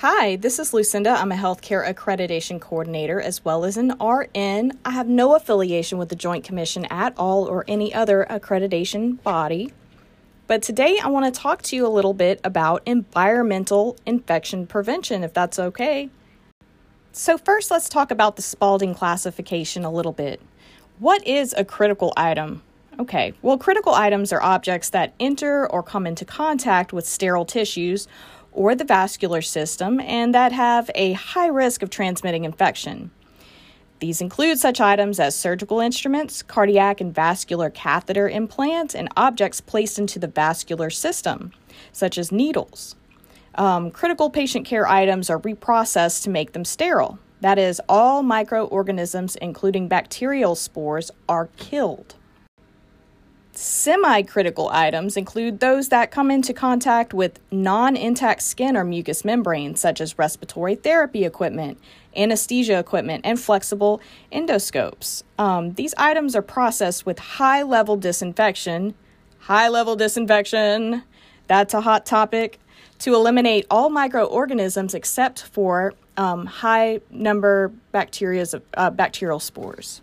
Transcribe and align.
Hi, 0.00 0.36
this 0.36 0.58
is 0.58 0.72
Lucinda. 0.72 1.10
I'm 1.10 1.32
a 1.32 1.34
healthcare 1.34 1.86
accreditation 1.86 2.60
coordinator 2.60 3.20
as 3.20 3.44
well 3.44 3.64
as 3.64 3.76
an 3.76 3.94
RN. 4.00 4.72
I 4.84 4.90
have 4.90 5.08
no 5.08 5.34
affiliation 5.34 5.98
with 5.98 6.08
the 6.08 6.16
Joint 6.16 6.44
Commission 6.44 6.86
at 6.86 7.12
all 7.18 7.44
or 7.44 7.64
any 7.68 7.92
other 7.92 8.26
accreditation 8.30 9.22
body. 9.22 9.72
But 10.46 10.62
today 10.62 10.98
I 11.02 11.08
want 11.08 11.26
to 11.26 11.40
talk 11.40 11.62
to 11.62 11.76
you 11.76 11.86
a 11.86 11.88
little 11.88 12.14
bit 12.14 12.40
about 12.44 12.82
environmental 12.86 13.96
infection 14.06 14.66
prevention, 14.66 15.22
if 15.22 15.34
that's 15.34 15.58
okay. 15.58 16.08
So, 17.12 17.36
first, 17.36 17.70
let's 17.70 17.88
talk 17.88 18.10
about 18.10 18.36
the 18.36 18.42
Spaulding 18.42 18.94
classification 18.94 19.84
a 19.84 19.90
little 19.90 20.12
bit. 20.12 20.40
What 20.98 21.26
is 21.26 21.54
a 21.58 21.64
critical 21.64 22.12
item? 22.16 22.62
Okay, 23.00 23.32
well, 23.42 23.56
critical 23.56 23.94
items 23.94 24.32
are 24.32 24.42
objects 24.42 24.90
that 24.90 25.14
enter 25.20 25.70
or 25.70 25.84
come 25.84 26.04
into 26.04 26.24
contact 26.24 26.92
with 26.92 27.06
sterile 27.06 27.44
tissues 27.44 28.08
or 28.50 28.74
the 28.74 28.84
vascular 28.84 29.40
system 29.40 30.00
and 30.00 30.34
that 30.34 30.50
have 30.50 30.90
a 30.96 31.12
high 31.12 31.46
risk 31.46 31.82
of 31.82 31.90
transmitting 31.90 32.44
infection. 32.44 33.12
These 34.00 34.20
include 34.20 34.58
such 34.58 34.80
items 34.80 35.20
as 35.20 35.36
surgical 35.36 35.78
instruments, 35.78 36.42
cardiac 36.42 37.00
and 37.00 37.14
vascular 37.14 37.70
catheter 37.70 38.28
implants, 38.28 38.94
and 38.94 39.08
objects 39.16 39.60
placed 39.60 39.98
into 39.98 40.18
the 40.18 40.28
vascular 40.28 40.90
system, 40.90 41.52
such 41.92 42.18
as 42.18 42.32
needles. 42.32 42.96
Um, 43.54 43.90
critical 43.90 44.30
patient 44.30 44.66
care 44.66 44.88
items 44.88 45.30
are 45.30 45.40
reprocessed 45.40 46.22
to 46.24 46.30
make 46.30 46.52
them 46.52 46.64
sterile. 46.64 47.18
That 47.40 47.58
is, 47.58 47.80
all 47.88 48.22
microorganisms, 48.22 49.36
including 49.36 49.88
bacterial 49.88 50.56
spores, 50.56 51.10
are 51.28 51.48
killed. 51.56 52.16
Semi 53.60 54.22
critical 54.22 54.68
items 54.68 55.16
include 55.16 55.58
those 55.58 55.88
that 55.88 56.12
come 56.12 56.30
into 56.30 56.54
contact 56.54 57.12
with 57.12 57.40
non 57.50 57.96
intact 57.96 58.42
skin 58.42 58.76
or 58.76 58.84
mucous 58.84 59.24
membranes, 59.24 59.80
such 59.80 60.00
as 60.00 60.16
respiratory 60.16 60.76
therapy 60.76 61.24
equipment, 61.24 61.76
anesthesia 62.16 62.78
equipment, 62.78 63.22
and 63.24 63.40
flexible 63.40 64.00
endoscopes. 64.30 65.24
Um, 65.40 65.72
these 65.72 65.92
items 65.98 66.36
are 66.36 66.42
processed 66.42 67.04
with 67.04 67.18
high 67.18 67.64
level 67.64 67.96
disinfection. 67.96 68.94
High 69.40 69.66
level 69.66 69.96
disinfection, 69.96 71.02
that's 71.48 71.74
a 71.74 71.80
hot 71.80 72.06
topic, 72.06 72.60
to 73.00 73.16
eliminate 73.16 73.66
all 73.72 73.90
microorganisms 73.90 74.94
except 74.94 75.42
for 75.42 75.94
um, 76.16 76.46
high 76.46 77.00
number 77.10 77.72
bacterias, 77.92 78.60
uh, 78.74 78.90
bacterial 78.90 79.40
spores. 79.40 80.00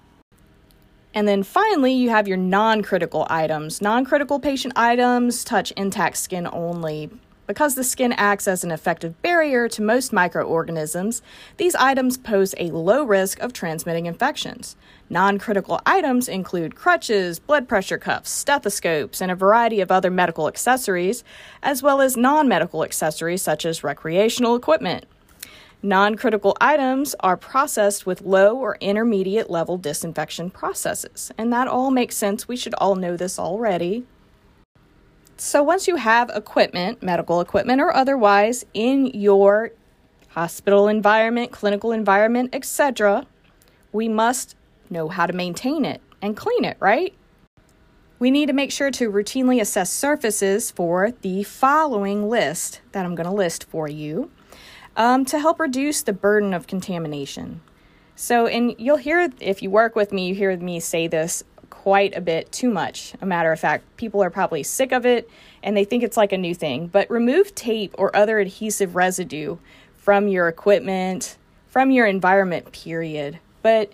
And 1.15 1.29
then 1.29 1.43
finally, 1.43 1.93
you 1.93 2.09
have 2.09 2.27
your 2.27 2.37
non 2.37 2.83
critical 2.83 3.25
items. 3.29 3.81
Non 3.81 4.03
critical 4.03 4.37
patient 4.37 4.73
items 4.75 5.45
touch 5.45 5.71
intact 5.71 6.17
skin 6.17 6.45
only. 6.51 7.09
Because 7.47 7.75
the 7.75 7.83
skin 7.83 8.11
acts 8.13 8.47
as 8.47 8.63
an 8.63 8.71
effective 8.71 9.21
barrier 9.21 9.69
to 9.69 9.81
most 9.81 10.11
microorganisms, 10.11 11.21
these 11.57 11.75
items 11.75 12.17
pose 12.17 12.55
a 12.57 12.71
low 12.71 13.03
risk 13.03 13.39
of 13.39 13.53
transmitting 13.53 14.07
infections. 14.07 14.75
Non 15.09 15.37
critical 15.37 15.79
items 15.85 16.27
include 16.27 16.75
crutches, 16.75 17.39
blood 17.39 17.67
pressure 17.67 17.99
cuffs, 17.99 18.31
stethoscopes, 18.31 19.21
and 19.21 19.31
a 19.31 19.35
variety 19.35 19.79
of 19.79 19.91
other 19.91 20.11
medical 20.11 20.47
accessories, 20.47 21.23
as 21.63 21.81
well 21.81 22.01
as 22.01 22.17
non 22.17 22.49
medical 22.49 22.83
accessories 22.83 23.41
such 23.43 23.65
as 23.65 23.85
recreational 23.85 24.55
equipment. 24.55 25.05
Non 25.85 26.15
critical 26.15 26.57
items 26.59 27.13
are 27.19 27.37
processed 27.37 28.07
with 28.07 28.23
low 28.23 28.57
or 28.57 28.75
intermediate 28.81 29.51
level 29.51 29.77
disinfection 29.77 30.49
processes, 30.49 31.31
and 31.37 31.53
that 31.53 31.67
all 31.67 31.91
makes 31.91 32.17
sense. 32.17 32.47
We 32.47 32.55
should 32.55 32.73
all 32.79 32.95
know 32.95 33.15
this 33.15 33.37
already. 33.37 34.03
So, 35.37 35.61
once 35.61 35.87
you 35.87 35.97
have 35.97 36.31
equipment, 36.33 37.03
medical 37.03 37.39
equipment 37.39 37.81
or 37.81 37.95
otherwise, 37.95 38.65
in 38.73 39.11
your 39.13 39.73
hospital 40.29 40.87
environment, 40.87 41.51
clinical 41.51 41.91
environment, 41.91 42.49
etc., 42.53 43.27
we 43.91 44.07
must 44.07 44.55
know 44.89 45.07
how 45.07 45.27
to 45.27 45.33
maintain 45.33 45.85
it 45.85 46.01
and 46.19 46.35
clean 46.35 46.65
it, 46.65 46.77
right? 46.79 47.13
We 48.17 48.31
need 48.31 48.47
to 48.47 48.53
make 48.53 48.71
sure 48.71 48.89
to 48.89 49.11
routinely 49.11 49.61
assess 49.61 49.93
surfaces 49.93 50.71
for 50.71 51.11
the 51.11 51.43
following 51.43 52.27
list 52.27 52.81
that 52.91 53.05
I'm 53.05 53.13
going 53.13 53.29
to 53.29 53.35
list 53.35 53.65
for 53.65 53.87
you 53.87 54.31
um, 54.95 55.25
to 55.25 55.39
help 55.39 55.59
reduce 55.59 56.01
the 56.01 56.13
burden 56.13 56.53
of 56.53 56.67
contamination. 56.67 57.61
So, 58.15 58.47
and 58.47 58.75
you'll 58.77 58.97
hear, 58.97 59.29
if 59.39 59.61
you 59.61 59.69
work 59.69 59.95
with 59.95 60.13
me, 60.13 60.27
you 60.27 60.35
hear 60.35 60.55
me 60.57 60.79
say 60.79 61.07
this 61.07 61.43
quite 61.69 62.15
a 62.15 62.21
bit 62.21 62.51
too 62.51 62.69
much. 62.69 63.13
A 63.21 63.25
matter 63.25 63.51
of 63.51 63.59
fact, 63.59 63.83
people 63.97 64.23
are 64.23 64.29
probably 64.29 64.63
sick 64.63 64.91
of 64.91 65.05
it 65.05 65.29
and 65.61 65.75
they 65.75 65.83
think 65.83 66.03
it's 66.03 66.17
like 66.17 66.31
a 66.31 66.37
new 66.37 66.55
thing. 66.55 66.87
But 66.87 67.09
remove 67.11 67.53
tape 67.53 67.93
or 67.97 68.15
other 68.15 68.39
adhesive 68.39 68.95
residue 68.95 69.57
from 69.97 70.27
your 70.27 70.47
equipment, 70.47 71.37
from 71.67 71.91
your 71.91 72.07
environment, 72.07 72.71
period. 72.71 73.39
But 73.61 73.91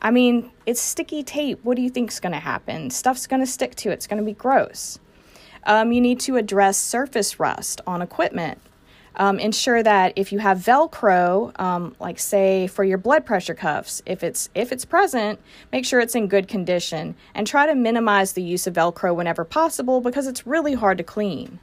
I 0.00 0.10
mean, 0.10 0.50
it's 0.64 0.80
sticky 0.80 1.22
tape. 1.22 1.60
What 1.62 1.76
do 1.76 1.82
you 1.82 1.90
think's 1.90 2.20
going 2.20 2.32
to 2.32 2.40
happen? 2.40 2.90
Stuff's 2.90 3.26
going 3.26 3.40
to 3.40 3.46
stick 3.46 3.74
to 3.76 3.90
it. 3.90 3.94
It's 3.94 4.06
going 4.06 4.20
to 4.20 4.24
be 4.24 4.32
gross. 4.32 4.98
Um, 5.64 5.92
you 5.92 6.00
need 6.00 6.20
to 6.20 6.36
address 6.36 6.78
surface 6.78 7.38
rust 7.38 7.82
on 7.86 8.00
equipment. 8.00 8.60
Um, 9.20 9.38
ensure 9.38 9.82
that 9.82 10.14
if 10.16 10.32
you 10.32 10.38
have 10.38 10.56
Velcro, 10.58 11.52
um, 11.60 11.94
like 12.00 12.18
say 12.18 12.66
for 12.66 12.84
your 12.84 12.96
blood 12.96 13.26
pressure 13.26 13.54
cuffs, 13.54 14.02
if 14.06 14.24
it's 14.24 14.48
if 14.54 14.72
it's 14.72 14.86
present, 14.86 15.38
make 15.70 15.84
sure 15.84 16.00
it's 16.00 16.14
in 16.14 16.26
good 16.26 16.48
condition 16.48 17.14
and 17.34 17.46
try 17.46 17.66
to 17.66 17.74
minimize 17.74 18.32
the 18.32 18.42
use 18.42 18.66
of 18.66 18.72
Velcro 18.72 19.14
whenever 19.14 19.44
possible 19.44 20.00
because 20.00 20.26
it's 20.26 20.46
really 20.46 20.72
hard 20.72 20.96
to 20.96 21.04
clean. 21.04 21.60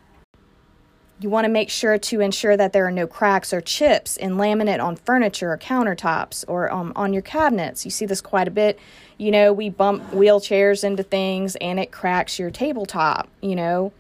You 1.20 1.32
want 1.32 1.46
to 1.46 1.50
make 1.50 1.72
sure 1.72 1.98
to 1.98 2.22
ensure 2.22 2.56
that 2.56 2.74
there 2.74 2.86
are 2.86 2.92
no 2.92 3.08
cracks 3.08 3.52
or 3.52 3.60
chips 3.60 4.18
in 4.18 4.34
laminate 4.34 4.84
on 4.84 4.96
furniture 4.96 5.52
or 5.52 5.58
countertops 5.58 6.46
or 6.48 6.72
um, 6.72 6.94
on 6.96 7.12
your 7.12 7.24
cabinets. 7.24 7.86
You 7.86 7.90
see 7.90 8.06
this 8.06 8.22
quite 8.22 8.48
a 8.48 8.52
bit. 8.52 8.78
You 9.18 9.32
know, 9.32 9.52
we 9.52 9.72
bump 9.72 10.12
wheelchairs 10.12 10.84
into 10.84 11.02
things 11.02 11.56
and 11.56 11.80
it 11.80 11.92
cracks 11.92 12.38
your 12.38 12.52
tabletop, 12.52 13.28
you 13.42 13.56
know. 13.56 13.94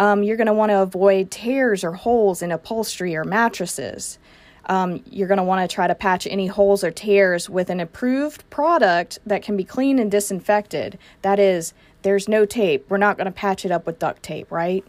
Um, 0.00 0.22
you're 0.22 0.38
going 0.38 0.46
to 0.46 0.54
want 0.54 0.70
to 0.70 0.80
avoid 0.80 1.30
tears 1.30 1.84
or 1.84 1.92
holes 1.92 2.40
in 2.40 2.50
upholstery 2.50 3.14
or 3.14 3.22
mattresses. 3.22 4.18
Um, 4.64 5.02
you're 5.10 5.28
going 5.28 5.36
to 5.36 5.44
want 5.44 5.68
to 5.68 5.72
try 5.72 5.86
to 5.86 5.94
patch 5.94 6.26
any 6.26 6.46
holes 6.46 6.82
or 6.82 6.90
tears 6.90 7.50
with 7.50 7.68
an 7.68 7.80
approved 7.80 8.48
product 8.48 9.18
that 9.26 9.42
can 9.42 9.58
be 9.58 9.64
cleaned 9.64 10.00
and 10.00 10.10
disinfected. 10.10 10.98
That 11.20 11.38
is, 11.38 11.74
there's 12.00 12.28
no 12.28 12.46
tape. 12.46 12.86
We're 12.88 12.96
not 12.96 13.18
going 13.18 13.26
to 13.26 13.30
patch 13.30 13.66
it 13.66 13.70
up 13.70 13.84
with 13.84 13.98
duct 13.98 14.22
tape, 14.22 14.50
right? 14.50 14.86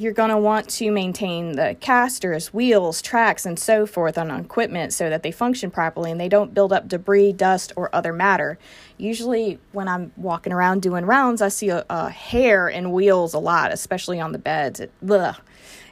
You're 0.00 0.12
going 0.12 0.30
to 0.30 0.38
want 0.38 0.68
to 0.70 0.92
maintain 0.92 1.56
the 1.56 1.76
casters, 1.80 2.54
wheels, 2.54 3.02
tracks, 3.02 3.44
and 3.44 3.58
so 3.58 3.84
forth 3.84 4.16
on 4.16 4.30
equipment 4.30 4.92
so 4.92 5.10
that 5.10 5.24
they 5.24 5.32
function 5.32 5.72
properly 5.72 6.12
and 6.12 6.20
they 6.20 6.28
don't 6.28 6.54
build 6.54 6.72
up 6.72 6.86
debris, 6.86 7.32
dust, 7.32 7.72
or 7.74 7.92
other 7.92 8.12
matter. 8.12 8.60
Usually, 8.96 9.58
when 9.72 9.88
I'm 9.88 10.12
walking 10.16 10.52
around 10.52 10.82
doing 10.82 11.04
rounds, 11.04 11.42
I 11.42 11.48
see 11.48 11.70
a, 11.70 11.84
a 11.90 12.10
hair 12.10 12.68
and 12.68 12.92
wheels 12.92 13.34
a 13.34 13.40
lot, 13.40 13.72
especially 13.72 14.20
on 14.20 14.30
the 14.30 14.38
beds. 14.38 14.78
It. 14.78 14.92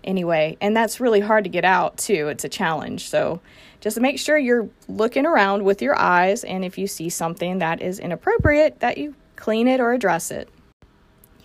Anyway, 0.04 0.56
and 0.60 0.76
that's 0.76 1.00
really 1.00 1.18
hard 1.18 1.42
to 1.42 1.50
get 1.50 1.64
out 1.64 1.96
too. 1.96 2.28
It's 2.28 2.44
a 2.44 2.48
challenge. 2.48 3.08
So, 3.08 3.40
just 3.80 3.98
make 3.98 4.20
sure 4.20 4.38
you're 4.38 4.68
looking 4.86 5.26
around 5.26 5.64
with 5.64 5.82
your 5.82 5.98
eyes, 5.98 6.44
and 6.44 6.64
if 6.64 6.78
you 6.78 6.86
see 6.86 7.08
something 7.08 7.58
that 7.58 7.82
is 7.82 7.98
inappropriate, 7.98 8.78
that 8.78 8.98
you 8.98 9.16
clean 9.34 9.66
it 9.66 9.80
or 9.80 9.92
address 9.92 10.30
it. 10.30 10.48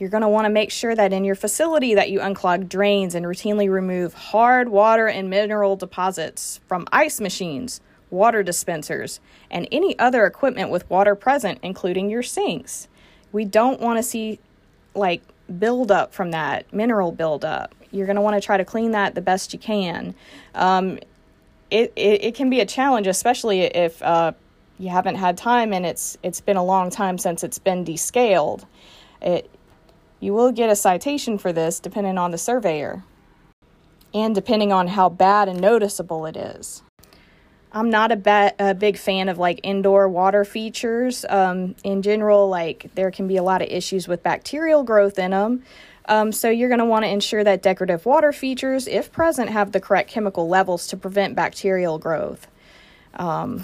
You're 0.01 0.09
going 0.09 0.21
to 0.21 0.29
want 0.29 0.45
to 0.45 0.49
make 0.49 0.71
sure 0.71 0.95
that 0.95 1.13
in 1.13 1.23
your 1.23 1.35
facility 1.35 1.93
that 1.93 2.09
you 2.09 2.21
unclog 2.21 2.67
drains 2.67 3.13
and 3.13 3.23
routinely 3.23 3.69
remove 3.69 4.15
hard 4.15 4.67
water 4.67 5.05
and 5.05 5.29
mineral 5.29 5.75
deposits 5.75 6.59
from 6.65 6.87
ice 6.91 7.21
machines, 7.21 7.81
water 8.09 8.41
dispensers, 8.41 9.19
and 9.51 9.67
any 9.71 9.97
other 9.99 10.25
equipment 10.25 10.71
with 10.71 10.89
water 10.89 11.13
present, 11.13 11.59
including 11.61 12.09
your 12.09 12.23
sinks. 12.23 12.87
We 13.31 13.45
don't 13.45 13.79
want 13.79 13.99
to 13.99 14.03
see 14.03 14.39
like 14.95 15.21
buildup 15.59 16.15
from 16.15 16.31
that, 16.31 16.73
mineral 16.73 17.11
buildup. 17.11 17.75
You're 17.91 18.07
going 18.07 18.15
to 18.15 18.23
want 18.23 18.33
to 18.33 18.43
try 18.43 18.57
to 18.57 18.65
clean 18.65 18.93
that 18.93 19.13
the 19.13 19.21
best 19.21 19.53
you 19.53 19.59
can. 19.59 20.15
Um, 20.55 20.97
it, 21.69 21.93
it, 21.95 22.23
it, 22.23 22.33
can 22.33 22.49
be 22.49 22.59
a 22.59 22.65
challenge, 22.65 23.05
especially 23.05 23.61
if 23.61 24.01
uh, 24.01 24.31
you 24.79 24.89
haven't 24.89 25.17
had 25.17 25.37
time 25.37 25.73
and 25.73 25.85
it's 25.85 26.17
it's 26.23 26.41
been 26.41 26.57
a 26.57 26.65
long 26.65 26.89
time 26.89 27.19
since 27.19 27.43
it's 27.43 27.59
been 27.59 27.83
descaled. 27.83 28.65
It 29.21 29.47
you 30.21 30.33
will 30.33 30.53
get 30.53 30.69
a 30.69 30.75
citation 30.75 31.37
for 31.37 31.51
this 31.51 31.81
depending 31.81 32.17
on 32.17 32.31
the 32.31 32.37
surveyor 32.37 33.03
and 34.13 34.33
depending 34.33 34.71
on 34.71 34.87
how 34.87 35.09
bad 35.09 35.49
and 35.49 35.59
noticeable 35.59 36.25
it 36.25 36.37
is. 36.37 36.83
I'm 37.73 37.89
not 37.89 38.11
a, 38.11 38.17
ba- 38.17 38.53
a 38.59 38.73
big 38.73 38.97
fan 38.97 39.29
of 39.29 39.37
like 39.37 39.59
indoor 39.63 40.07
water 40.09 40.43
features. 40.43 41.25
Um, 41.29 41.75
in 41.83 42.01
general, 42.01 42.49
like 42.49 42.91
there 42.95 43.11
can 43.11 43.27
be 43.27 43.37
a 43.37 43.43
lot 43.43 43.61
of 43.61 43.69
issues 43.69 44.07
with 44.07 44.21
bacterial 44.23 44.83
growth 44.83 45.17
in 45.17 45.31
them. 45.31 45.63
Um, 46.07 46.31
so 46.33 46.49
you're 46.49 46.67
going 46.67 46.79
to 46.79 46.85
want 46.85 47.05
to 47.05 47.09
ensure 47.09 47.43
that 47.43 47.61
decorative 47.61 48.05
water 48.05 48.33
features, 48.33 48.87
if 48.87 49.11
present, 49.11 49.49
have 49.49 49.71
the 49.71 49.79
correct 49.79 50.09
chemical 50.09 50.49
levels 50.49 50.87
to 50.87 50.97
prevent 50.97 51.35
bacterial 51.35 51.97
growth. 51.97 52.47
Um, 53.13 53.63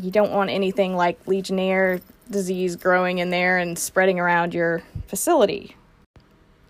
you 0.00 0.10
don't 0.10 0.30
want 0.30 0.50
anything 0.50 0.94
like 0.94 1.18
Legionnaire 1.26 2.00
disease 2.30 2.76
growing 2.76 3.18
in 3.18 3.30
there 3.30 3.58
and 3.58 3.78
spreading 3.78 4.18
around 4.18 4.54
your 4.54 4.82
facility. 5.06 5.76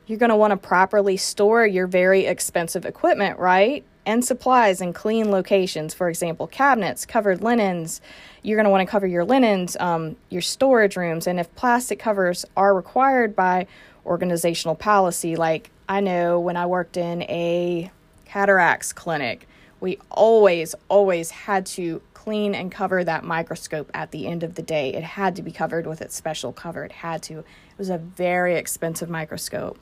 You're 0.06 0.18
going 0.18 0.30
to 0.30 0.36
want 0.36 0.50
to 0.50 0.56
properly 0.56 1.16
store 1.16 1.66
your 1.66 1.86
very 1.86 2.26
expensive 2.26 2.84
equipment, 2.84 3.38
right? 3.38 3.84
And 4.04 4.22
supplies 4.22 4.82
in 4.82 4.92
clean 4.92 5.30
locations. 5.30 5.94
For 5.94 6.10
example, 6.10 6.46
cabinets, 6.46 7.06
covered 7.06 7.42
linens. 7.42 8.02
You're 8.42 8.56
going 8.56 8.64
to 8.64 8.70
want 8.70 8.86
to 8.86 8.90
cover 8.90 9.06
your 9.06 9.24
linens, 9.24 9.76
um, 9.80 10.16
your 10.28 10.42
storage 10.42 10.96
rooms. 10.96 11.26
And 11.26 11.40
if 11.40 11.54
plastic 11.54 11.98
covers 11.98 12.44
are 12.56 12.74
required 12.74 13.34
by 13.34 13.66
organizational 14.04 14.74
policy, 14.74 15.36
like 15.36 15.70
I 15.88 16.00
know 16.00 16.38
when 16.38 16.58
I 16.58 16.66
worked 16.66 16.98
in 16.98 17.22
a 17.22 17.90
cataracts 18.26 18.92
clinic, 18.92 19.48
we 19.80 19.98
always, 20.10 20.74
always 20.88 21.30
had 21.30 21.64
to 21.66 22.02
clean 22.24 22.54
and 22.54 22.72
cover 22.72 23.04
that 23.04 23.24
microscope 23.24 23.90
at 23.94 24.10
the 24.10 24.26
end 24.26 24.42
of 24.42 24.54
the 24.54 24.62
day. 24.62 24.94
It 24.94 25.04
had 25.04 25.36
to 25.36 25.42
be 25.42 25.52
covered 25.52 25.86
with 25.86 26.00
its 26.00 26.16
special 26.16 26.52
cover. 26.52 26.84
It 26.84 26.92
had 26.92 27.22
to. 27.24 27.40
It 27.40 27.78
was 27.78 27.90
a 27.90 27.98
very 27.98 28.56
expensive 28.56 29.10
microscope 29.10 29.78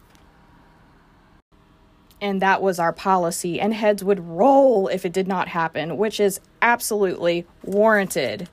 and 2.23 2.41
that 2.41 2.63
was 2.63 2.79
our 2.79 2.93
policy, 2.93 3.61
and 3.61 3.75
heads 3.75 4.05
would 4.05 4.21
roll 4.21 4.87
if 4.87 5.05
it 5.05 5.13
did 5.13 5.27
not 5.27 5.49
happen, 5.49 5.97
which 5.97 6.21
is 6.21 6.39
absolutely 6.63 7.45
warranted. 7.65 8.49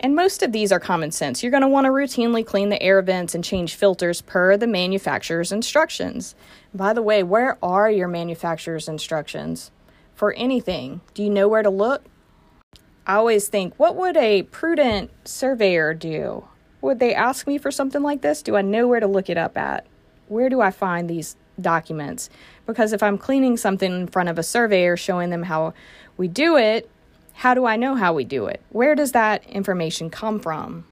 And 0.00 0.16
most 0.16 0.42
of 0.42 0.50
these 0.50 0.72
are 0.72 0.80
common 0.80 1.12
sense. 1.12 1.42
You're 1.42 1.52
going 1.52 1.62
to 1.62 1.68
want 1.68 1.84
to 1.84 1.92
routinely 1.92 2.44
clean 2.44 2.70
the 2.70 2.82
air 2.82 3.00
vents 3.02 3.36
and 3.36 3.44
change 3.44 3.76
filters 3.76 4.20
per 4.20 4.56
the 4.56 4.66
manufacturer's 4.66 5.52
instructions. 5.52 6.34
By 6.74 6.92
the 6.92 7.02
way, 7.02 7.22
where 7.22 7.56
are 7.62 7.88
your 7.88 8.08
manufacturer's 8.08 8.88
instructions 8.88 9.70
for 10.16 10.32
anything? 10.32 11.00
Do 11.14 11.22
you 11.22 11.30
know 11.30 11.46
where 11.46 11.62
to 11.62 11.70
look? 11.70 12.04
I 13.06 13.14
always 13.14 13.46
think, 13.46 13.74
what 13.76 13.94
would 13.94 14.16
a 14.16 14.42
prudent 14.42 15.12
surveyor 15.24 15.94
do? 15.94 16.48
Would 16.80 16.98
they 16.98 17.14
ask 17.14 17.46
me 17.46 17.58
for 17.58 17.70
something 17.70 18.02
like 18.02 18.22
this? 18.22 18.42
Do 18.42 18.56
I 18.56 18.62
know 18.62 18.88
where 18.88 18.98
to 18.98 19.06
look 19.06 19.30
it 19.30 19.38
up 19.38 19.56
at? 19.56 19.86
Where 20.26 20.48
do 20.48 20.60
I 20.60 20.72
find 20.72 21.08
these 21.08 21.36
documents 21.60 22.28
because 22.66 22.92
if 22.92 23.02
I'm 23.02 23.18
cleaning 23.18 23.56
something 23.56 23.92
in 23.92 24.06
front 24.08 24.28
of 24.28 24.38
a 24.38 24.42
surveyor 24.42 24.96
showing 24.96 25.30
them 25.30 25.44
how 25.44 25.74
we 26.16 26.28
do 26.28 26.56
it, 26.56 26.90
how 27.32 27.54
do 27.54 27.66
I 27.66 27.76
know 27.76 27.94
how 27.94 28.12
we 28.12 28.24
do 28.24 28.46
it? 28.46 28.62
Where 28.70 28.94
does 28.94 29.12
that 29.12 29.44
information 29.46 30.10
come 30.10 30.40
from? 30.40 30.86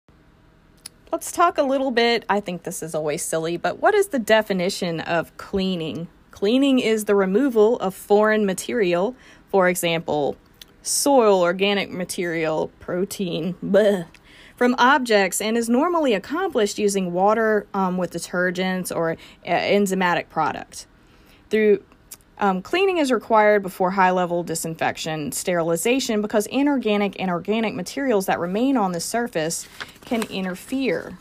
Let's 1.11 1.33
talk 1.33 1.59
a 1.59 1.63
little 1.63 1.91
bit. 1.91 2.25
I 2.29 2.41
think 2.41 2.65
this 2.65 2.83
is 2.83 2.95
always 2.95 3.25
silly, 3.25 3.57
but 3.57 3.81
what 3.81 3.95
is 3.95 4.09
the 4.09 4.19
definition 4.19 5.01
of 5.01 5.37
cleaning? 5.37 6.09
Cleaning 6.35 6.81
is 6.81 7.05
the 7.05 7.15
removal 7.15 7.77
of 7.79 7.95
foreign 7.95 8.45
material, 8.45 9.15
for 9.51 9.69
example, 9.69 10.37
soil, 10.83 11.43
organic 11.43 11.93
material, 11.93 12.73
protein, 12.81 13.55
bleh, 13.65 14.07
from 14.57 14.75
objects 14.77 15.41
and 15.41 15.57
is 15.57 15.69
normally 15.69 16.13
accomplished 16.13 16.77
using 16.77 17.13
water 17.13 17.69
um, 17.73 17.99
with 17.99 18.11
detergents 18.11 18.95
or 18.95 19.13
uh, 19.13 19.17
enzymatic 19.47 20.29
product. 20.29 20.89
Through 21.51 21.85
um, 22.39 22.63
cleaning 22.63 22.99
is 22.99 23.13
required 23.13 23.63
before 23.63 23.93
high 23.93 24.11
level 24.11 24.43
disinfection, 24.43 25.31
sterilization, 25.31 26.21
because 26.21 26.47
inorganic 26.49 27.15
and 27.21 27.31
organic 27.31 27.77
materials 27.77 28.27
that 28.27 28.41
remain 28.41 28.77
on 28.77 28.91
the 28.91 28.99
surface 28.99 29.69
can 30.05 30.25
interfere 30.25 31.17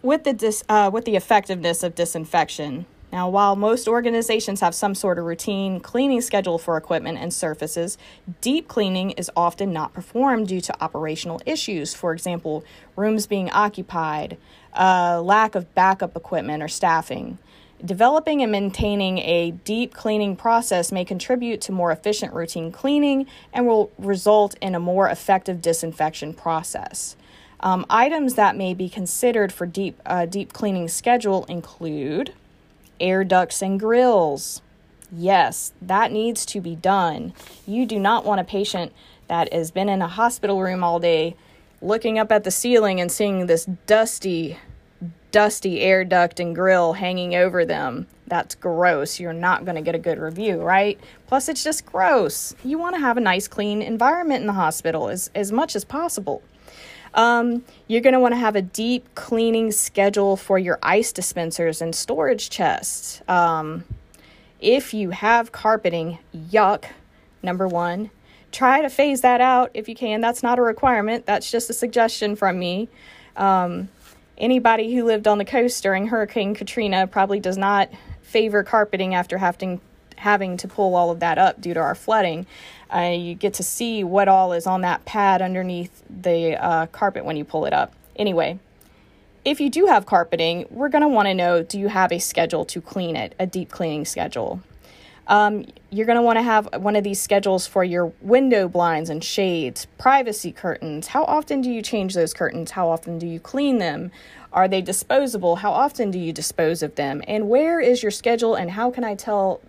with 0.00 0.24
the 0.24 0.32
dis, 0.32 0.64
uh, 0.70 0.88
with 0.90 1.04
the 1.04 1.14
effectiveness 1.14 1.82
of 1.82 1.94
disinfection. 1.94 2.86
Now, 3.14 3.28
while 3.28 3.54
most 3.54 3.86
organizations 3.86 4.58
have 4.58 4.74
some 4.74 4.96
sort 4.96 5.20
of 5.20 5.24
routine 5.24 5.78
cleaning 5.78 6.20
schedule 6.20 6.58
for 6.58 6.76
equipment 6.76 7.16
and 7.16 7.32
surfaces, 7.32 7.96
deep 8.40 8.66
cleaning 8.66 9.12
is 9.12 9.30
often 9.36 9.72
not 9.72 9.92
performed 9.92 10.48
due 10.48 10.60
to 10.62 10.82
operational 10.82 11.40
issues. 11.46 11.94
For 11.94 12.12
example, 12.12 12.64
rooms 12.96 13.28
being 13.28 13.52
occupied, 13.52 14.36
uh, 14.72 15.22
lack 15.22 15.54
of 15.54 15.72
backup 15.76 16.16
equipment 16.16 16.60
or 16.60 16.66
staffing. 16.66 17.38
Developing 17.84 18.42
and 18.42 18.50
maintaining 18.50 19.18
a 19.18 19.52
deep 19.52 19.94
cleaning 19.94 20.34
process 20.34 20.90
may 20.90 21.04
contribute 21.04 21.60
to 21.60 21.70
more 21.70 21.92
efficient 21.92 22.34
routine 22.34 22.72
cleaning 22.72 23.28
and 23.52 23.68
will 23.68 23.92
result 23.96 24.56
in 24.60 24.74
a 24.74 24.80
more 24.80 25.08
effective 25.08 25.62
disinfection 25.62 26.34
process. 26.34 27.14
Um, 27.60 27.86
items 27.88 28.34
that 28.34 28.56
may 28.56 28.74
be 28.74 28.88
considered 28.88 29.52
for 29.52 29.66
deep 29.66 30.02
uh, 30.04 30.26
deep 30.26 30.52
cleaning 30.52 30.88
schedule 30.88 31.44
include 31.44 32.32
air 33.00 33.24
ducts 33.24 33.62
and 33.62 33.78
grills. 33.78 34.62
Yes, 35.12 35.72
that 35.80 36.12
needs 36.12 36.44
to 36.46 36.60
be 36.60 36.74
done. 36.74 37.32
You 37.66 37.86
do 37.86 37.98
not 37.98 38.24
want 38.24 38.40
a 38.40 38.44
patient 38.44 38.92
that 39.28 39.52
has 39.52 39.70
been 39.70 39.88
in 39.88 40.02
a 40.02 40.08
hospital 40.08 40.60
room 40.60 40.82
all 40.82 40.98
day 40.98 41.36
looking 41.80 42.18
up 42.18 42.32
at 42.32 42.44
the 42.44 42.50
ceiling 42.50 43.00
and 43.00 43.12
seeing 43.12 43.46
this 43.46 43.66
dusty, 43.86 44.58
dusty 45.30 45.80
air 45.80 46.04
duct 46.04 46.40
and 46.40 46.54
grill 46.54 46.94
hanging 46.94 47.34
over 47.34 47.64
them. 47.64 48.06
That's 48.26 48.54
gross. 48.54 49.20
You're 49.20 49.34
not 49.34 49.64
going 49.64 49.76
to 49.76 49.82
get 49.82 49.94
a 49.94 49.98
good 49.98 50.18
review, 50.18 50.60
right? 50.62 50.98
Plus, 51.26 51.48
it's 51.48 51.62
just 51.62 51.84
gross. 51.84 52.54
You 52.64 52.78
want 52.78 52.94
to 52.94 53.00
have 53.00 53.18
a 53.18 53.20
nice, 53.20 53.46
clean 53.46 53.82
environment 53.82 54.40
in 54.40 54.46
the 54.46 54.54
hospital 54.54 55.08
as, 55.08 55.30
as 55.34 55.52
much 55.52 55.76
as 55.76 55.84
possible. 55.84 56.42
Um, 57.14 57.64
you're 57.86 58.00
going 58.00 58.14
to 58.14 58.20
want 58.20 58.32
to 58.32 58.38
have 58.38 58.56
a 58.56 58.62
deep 58.62 59.14
cleaning 59.14 59.70
schedule 59.72 60.36
for 60.36 60.58
your 60.58 60.78
ice 60.82 61.12
dispensers 61.12 61.80
and 61.80 61.94
storage 61.94 62.50
chests. 62.50 63.22
Um, 63.28 63.84
if 64.60 64.92
you 64.92 65.10
have 65.10 65.52
carpeting, 65.52 66.18
yuck, 66.34 66.86
number 67.42 67.68
one. 67.68 68.10
Try 68.50 68.82
to 68.82 68.88
phase 68.88 69.20
that 69.22 69.40
out 69.40 69.70
if 69.74 69.88
you 69.88 69.94
can. 69.94 70.20
That's 70.20 70.42
not 70.42 70.58
a 70.58 70.62
requirement, 70.62 71.26
that's 71.26 71.50
just 71.50 71.70
a 71.70 71.72
suggestion 71.72 72.36
from 72.36 72.58
me. 72.58 72.88
Um, 73.36 73.88
anybody 74.38 74.94
who 74.94 75.04
lived 75.04 75.26
on 75.26 75.38
the 75.38 75.44
coast 75.44 75.82
during 75.82 76.06
Hurricane 76.06 76.54
Katrina 76.54 77.06
probably 77.06 77.40
does 77.40 77.56
not 77.56 77.90
favor 78.22 78.62
carpeting 78.62 79.14
after 79.14 79.38
having 79.38 79.80
having 80.16 80.56
to 80.58 80.68
pull 80.68 80.94
all 80.94 81.10
of 81.10 81.20
that 81.20 81.38
up 81.38 81.60
due 81.60 81.74
to 81.74 81.80
our 81.80 81.94
flooding. 81.94 82.46
Uh, 82.94 83.14
you 83.16 83.34
get 83.34 83.54
to 83.54 83.62
see 83.62 84.04
what 84.04 84.28
all 84.28 84.52
is 84.52 84.66
on 84.66 84.82
that 84.82 85.04
pad 85.04 85.42
underneath 85.42 86.02
the 86.08 86.56
uh, 86.62 86.86
carpet 86.86 87.24
when 87.24 87.36
you 87.36 87.44
pull 87.44 87.64
it 87.64 87.72
up. 87.72 87.92
Anyway, 88.16 88.58
if 89.44 89.60
you 89.60 89.68
do 89.68 89.86
have 89.86 90.06
carpeting, 90.06 90.66
we're 90.70 90.88
going 90.88 91.02
to 91.02 91.08
want 91.08 91.26
to 91.26 91.34
know 91.34 91.62
do 91.62 91.78
you 91.78 91.88
have 91.88 92.12
a 92.12 92.18
schedule 92.18 92.64
to 92.66 92.80
clean 92.80 93.16
it, 93.16 93.34
a 93.38 93.46
deep 93.46 93.70
cleaning 93.70 94.04
schedule? 94.04 94.62
Um, 95.26 95.66
you're 95.90 96.06
going 96.06 96.16
to 96.16 96.22
want 96.22 96.38
to 96.38 96.42
have 96.42 96.68
one 96.76 96.96
of 96.96 97.04
these 97.04 97.20
schedules 97.20 97.66
for 97.66 97.82
your 97.82 98.12
window 98.20 98.68
blinds 98.68 99.08
and 99.08 99.24
shades, 99.24 99.86
privacy 99.96 100.52
curtains. 100.52 101.08
How 101.08 101.24
often 101.24 101.60
do 101.60 101.70
you 101.70 101.82
change 101.82 102.14
those 102.14 102.34
curtains? 102.34 102.72
How 102.72 102.90
often 102.90 103.18
do 103.18 103.26
you 103.26 103.40
clean 103.40 103.78
them? 103.78 104.10
Are 104.52 104.68
they 104.68 104.82
disposable? 104.82 105.56
How 105.56 105.72
often 105.72 106.10
do 106.10 106.18
you 106.18 106.32
dispose 106.32 106.82
of 106.82 106.94
them? 106.96 107.22
And 107.26 107.48
where 107.48 107.80
is 107.80 108.02
your 108.02 108.12
schedule 108.12 108.54
and 108.54 108.70
how 108.70 108.90
can 108.90 109.02
I 109.02 109.14
tell? 109.14 109.60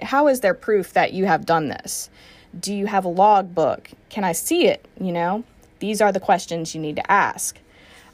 How 0.00 0.28
is 0.28 0.40
there 0.40 0.54
proof 0.54 0.92
that 0.92 1.12
you 1.12 1.26
have 1.26 1.46
done 1.46 1.68
this? 1.68 2.10
Do 2.58 2.74
you 2.74 2.86
have 2.86 3.04
a 3.04 3.08
logbook? 3.08 3.90
Can 4.08 4.24
I 4.24 4.32
see 4.32 4.66
it? 4.66 4.86
You 5.00 5.12
know, 5.12 5.44
these 5.78 6.00
are 6.00 6.12
the 6.12 6.20
questions 6.20 6.74
you 6.74 6.80
need 6.80 6.96
to 6.96 7.10
ask. 7.10 7.58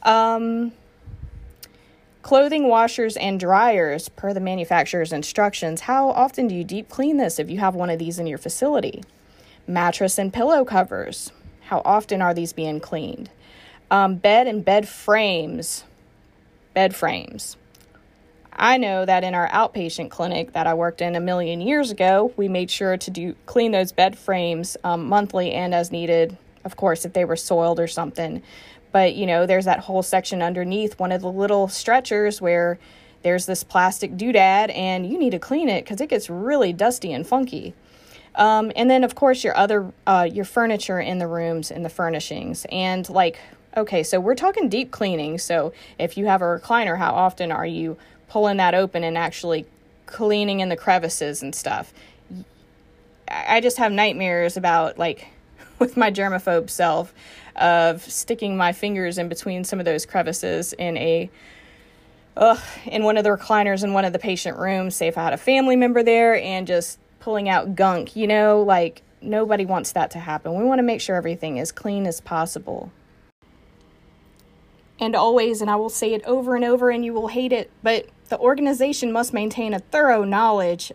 Um, 0.02 0.72
clothing 2.22 2.68
washers 2.68 3.16
and 3.16 3.38
dryers, 3.38 4.08
per 4.08 4.32
the 4.32 4.40
manufacturer's 4.40 5.12
instructions, 5.12 5.82
how 5.82 6.10
often 6.10 6.48
do 6.48 6.54
you 6.54 6.64
deep 6.64 6.88
clean 6.88 7.16
this 7.16 7.38
if 7.38 7.50
you 7.50 7.58
have 7.58 7.74
one 7.74 7.90
of 7.90 7.98
these 7.98 8.18
in 8.18 8.26
your 8.26 8.38
facility? 8.38 9.02
Mattress 9.66 10.18
and 10.18 10.32
pillow 10.32 10.64
covers, 10.64 11.32
how 11.66 11.82
often 11.84 12.20
are 12.20 12.34
these 12.34 12.52
being 12.52 12.80
cleaned? 12.80 13.30
Um, 13.90 14.16
bed 14.16 14.46
and 14.46 14.64
bed 14.64 14.88
frames, 14.88 15.84
bed 16.74 16.96
frames. 16.96 17.56
I 18.54 18.76
know 18.76 19.04
that 19.04 19.24
in 19.24 19.34
our 19.34 19.48
outpatient 19.48 20.10
clinic 20.10 20.52
that 20.52 20.66
I 20.66 20.74
worked 20.74 21.00
in 21.00 21.14
a 21.14 21.20
million 21.20 21.60
years 21.60 21.90
ago, 21.90 22.32
we 22.36 22.48
made 22.48 22.70
sure 22.70 22.96
to 22.96 23.10
do 23.10 23.34
clean 23.46 23.72
those 23.72 23.92
bed 23.92 24.18
frames 24.18 24.76
um, 24.84 25.06
monthly 25.06 25.52
and 25.52 25.74
as 25.74 25.90
needed. 25.90 26.36
Of 26.64 26.76
course, 26.76 27.04
if 27.04 27.12
they 27.12 27.24
were 27.24 27.36
soiled 27.36 27.80
or 27.80 27.86
something. 27.86 28.42
But 28.92 29.14
you 29.14 29.26
know, 29.26 29.46
there's 29.46 29.64
that 29.64 29.80
whole 29.80 30.02
section 30.02 30.42
underneath 30.42 30.98
one 30.98 31.12
of 31.12 31.22
the 31.22 31.32
little 31.32 31.66
stretchers 31.68 32.40
where 32.40 32.78
there's 33.22 33.46
this 33.46 33.64
plastic 33.64 34.12
doodad, 34.16 34.74
and 34.76 35.06
you 35.10 35.18
need 35.18 35.30
to 35.30 35.38
clean 35.38 35.68
it 35.68 35.84
because 35.84 36.00
it 36.00 36.08
gets 36.08 36.28
really 36.28 36.72
dusty 36.72 37.12
and 37.12 37.26
funky. 37.26 37.74
Um, 38.34 38.72
and 38.76 38.90
then, 38.90 39.04
of 39.04 39.14
course, 39.14 39.44
your 39.44 39.56
other 39.56 39.92
uh, 40.06 40.28
your 40.30 40.44
furniture 40.44 41.00
in 41.00 41.18
the 41.18 41.26
rooms 41.26 41.70
and 41.70 41.84
the 41.84 41.88
furnishings, 41.88 42.66
and 42.70 43.08
like 43.08 43.38
okay, 43.74 44.02
so 44.02 44.20
we're 44.20 44.34
talking 44.34 44.68
deep 44.68 44.90
cleaning. 44.90 45.38
So 45.38 45.72
if 45.98 46.18
you 46.18 46.26
have 46.26 46.42
a 46.42 46.44
recliner, 46.44 46.98
how 46.98 47.12
often 47.12 47.50
are 47.50 47.66
you 47.66 47.96
pulling 48.32 48.56
that 48.56 48.74
open 48.74 49.04
and 49.04 49.18
actually 49.18 49.66
cleaning 50.06 50.60
in 50.60 50.70
the 50.70 50.76
crevices 50.76 51.42
and 51.42 51.54
stuff. 51.54 51.92
I 53.28 53.60
just 53.60 53.76
have 53.76 53.92
nightmares 53.92 54.56
about 54.56 54.98
like 54.98 55.28
with 55.78 55.98
my 55.98 56.10
germaphobe 56.10 56.70
self 56.70 57.12
of 57.56 58.02
sticking 58.02 58.56
my 58.56 58.72
fingers 58.72 59.18
in 59.18 59.28
between 59.28 59.64
some 59.64 59.78
of 59.78 59.84
those 59.84 60.06
crevices 60.06 60.72
in 60.72 60.96
a 60.96 61.28
uh, 62.34 62.58
in 62.86 63.04
one 63.04 63.18
of 63.18 63.24
the 63.24 63.28
recliners 63.28 63.84
in 63.84 63.92
one 63.92 64.06
of 64.06 64.14
the 64.14 64.18
patient 64.18 64.56
rooms, 64.56 64.96
say 64.96 65.08
if 65.08 65.18
I 65.18 65.24
had 65.24 65.34
a 65.34 65.36
family 65.38 65.76
member 65.76 66.02
there 66.02 66.34
and 66.34 66.66
just 66.66 66.98
pulling 67.20 67.50
out 67.50 67.74
gunk, 67.74 68.16
you 68.16 68.26
know, 68.26 68.62
like 68.62 69.02
nobody 69.20 69.66
wants 69.66 69.92
that 69.92 70.12
to 70.12 70.18
happen. 70.18 70.54
We 70.54 70.64
want 70.64 70.78
to 70.78 70.82
make 70.82 71.02
sure 71.02 71.16
everything 71.16 71.58
is 71.58 71.70
clean 71.70 72.06
as 72.06 72.22
possible. 72.22 72.90
And 74.98 75.14
always, 75.14 75.60
and 75.60 75.70
I 75.70 75.76
will 75.76 75.90
say 75.90 76.14
it 76.14 76.22
over 76.24 76.56
and 76.56 76.64
over, 76.64 76.88
and 76.88 77.04
you 77.04 77.12
will 77.12 77.28
hate 77.28 77.52
it, 77.52 77.70
but 77.82 78.06
the 78.32 78.38
organization 78.38 79.12
must 79.12 79.34
maintain 79.34 79.74
a 79.74 79.78
thorough 79.78 80.24
knowledge 80.24 80.90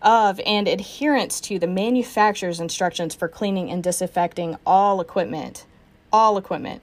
of 0.00 0.40
and 0.46 0.68
adherence 0.68 1.40
to 1.40 1.58
the 1.58 1.66
manufacturer's 1.66 2.60
instructions 2.60 3.16
for 3.16 3.26
cleaning 3.26 3.68
and 3.68 3.82
disinfecting 3.82 4.56
all 4.64 5.00
equipment. 5.00 5.66
All 6.12 6.38
equipment. 6.38 6.80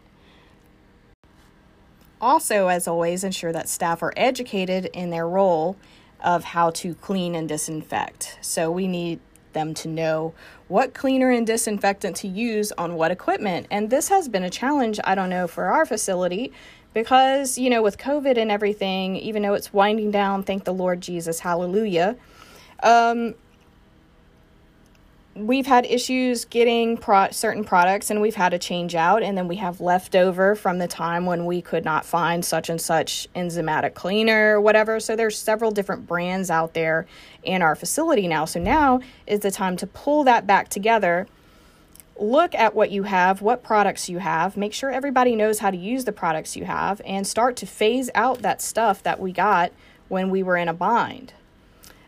Also, 2.20 2.68
as 2.68 2.90
always, 2.90 3.24
ensure 3.24 3.54
that 3.54 3.70
staff 3.70 4.04
are 4.04 4.12
educated 4.18 4.88
in 4.88 5.12
their 5.12 5.30
role 5.30 5.78
of 6.22 6.44
how 6.44 6.72
to 6.72 6.94
clean 6.96 7.34
and 7.34 7.48
disinfect. 7.48 8.38
So, 8.42 8.70
we 8.70 8.90
need 8.90 9.22
them 9.54 9.74
to 9.75 9.88
know 9.88 10.34
what 10.68 10.94
cleaner 10.94 11.32
and 11.32 11.48
disinfectant 11.48 12.18
to 12.18 12.28
use 12.28 12.74
on 12.74 12.96
what 12.96 13.12
equipment. 13.12 13.68
And 13.72 13.90
this 13.90 14.10
has 14.10 14.28
been 14.28 14.44
a 14.44 14.50
challenge, 14.50 15.00
I 15.06 15.16
don't 15.16 15.30
know, 15.30 15.48
for 15.48 15.68
our 15.68 15.86
facility 15.86 16.52
because, 16.96 17.60
you 17.60 17.70
know, 17.70 17.84
with 17.84 18.00
COVID 18.00 18.40
and 18.40 18.50
everything, 18.50 19.16
even 19.18 19.44
though 19.44 19.54
it's 19.54 19.72
winding 19.72 20.10
down, 20.10 20.42
thank 20.42 20.64
the 20.64 20.74
Lord 20.74 21.00
Jesus, 21.02 21.42
hallelujah 21.42 22.16
um, 22.84 23.36
we've 25.36 25.66
had 25.66 25.86
issues 25.86 26.46
getting 26.46 26.98
pro- 26.98 27.32
certain 27.32 27.64
products 27.64 28.10
and 28.10 28.22
we've 28.22 28.36
had 28.36 28.50
to 28.50 28.60
change 28.60 28.96
out 28.96 29.22
and 29.22 29.38
then 29.38 29.48
we 29.48 29.58
have 29.58 29.82
leftover 29.82 30.56
from 30.56 30.78
the 30.78 30.88
time 30.88 31.25
when 31.25 31.46
we 31.46 31.62
could 31.62 31.84
not 31.84 32.06
find 32.06 32.46
such 32.46 32.70
and 32.70 32.80
such 32.80 33.28
enzymatic 33.36 33.96
cleaner 33.96 34.56
or 34.56 34.62
whatever. 34.62 35.00
So 35.00 35.16
there's 35.16 35.38
several 35.38 35.72
different 35.72 36.08
brands 36.08 36.50
out 36.50 36.74
there 36.74 37.06
in 37.44 37.62
our 37.62 37.75
facility 37.75 38.28
now. 38.28 38.46
So 38.46 38.62
now 38.62 39.02
is 39.28 39.42
the 39.42 39.52
time 39.52 39.75
to 39.78 39.88
pull 39.88 40.24
that 40.24 40.48
back 40.48 40.70
together 40.70 41.28
look 42.17 42.55
at 42.55 42.74
what 42.74 42.91
you 42.91 43.03
have 43.03 43.41
what 43.41 43.62
products 43.62 44.07
you 44.10 44.19
have 44.19 44.55
make 44.55 44.74
sure 44.74 44.89
everybody 44.89 45.36
knows 45.36 45.60
how 45.60 45.69
to 45.69 45.77
use 45.77 46.05
the 46.05 46.12
products 46.12 46.55
you 46.55 46.65
have 46.65 47.01
and 47.05 47.27
start 47.27 47.55
to 47.55 47.65
phase 47.65 48.10
out 48.15 48.41
that 48.41 48.62
stuff 48.62 49.03
that 49.03 49.19
we 49.19 49.31
got 49.31 49.72
when 50.07 50.29
we 50.29 50.41
were 50.41 50.55
in 50.55 50.69
a 50.69 50.74
bind 50.74 51.34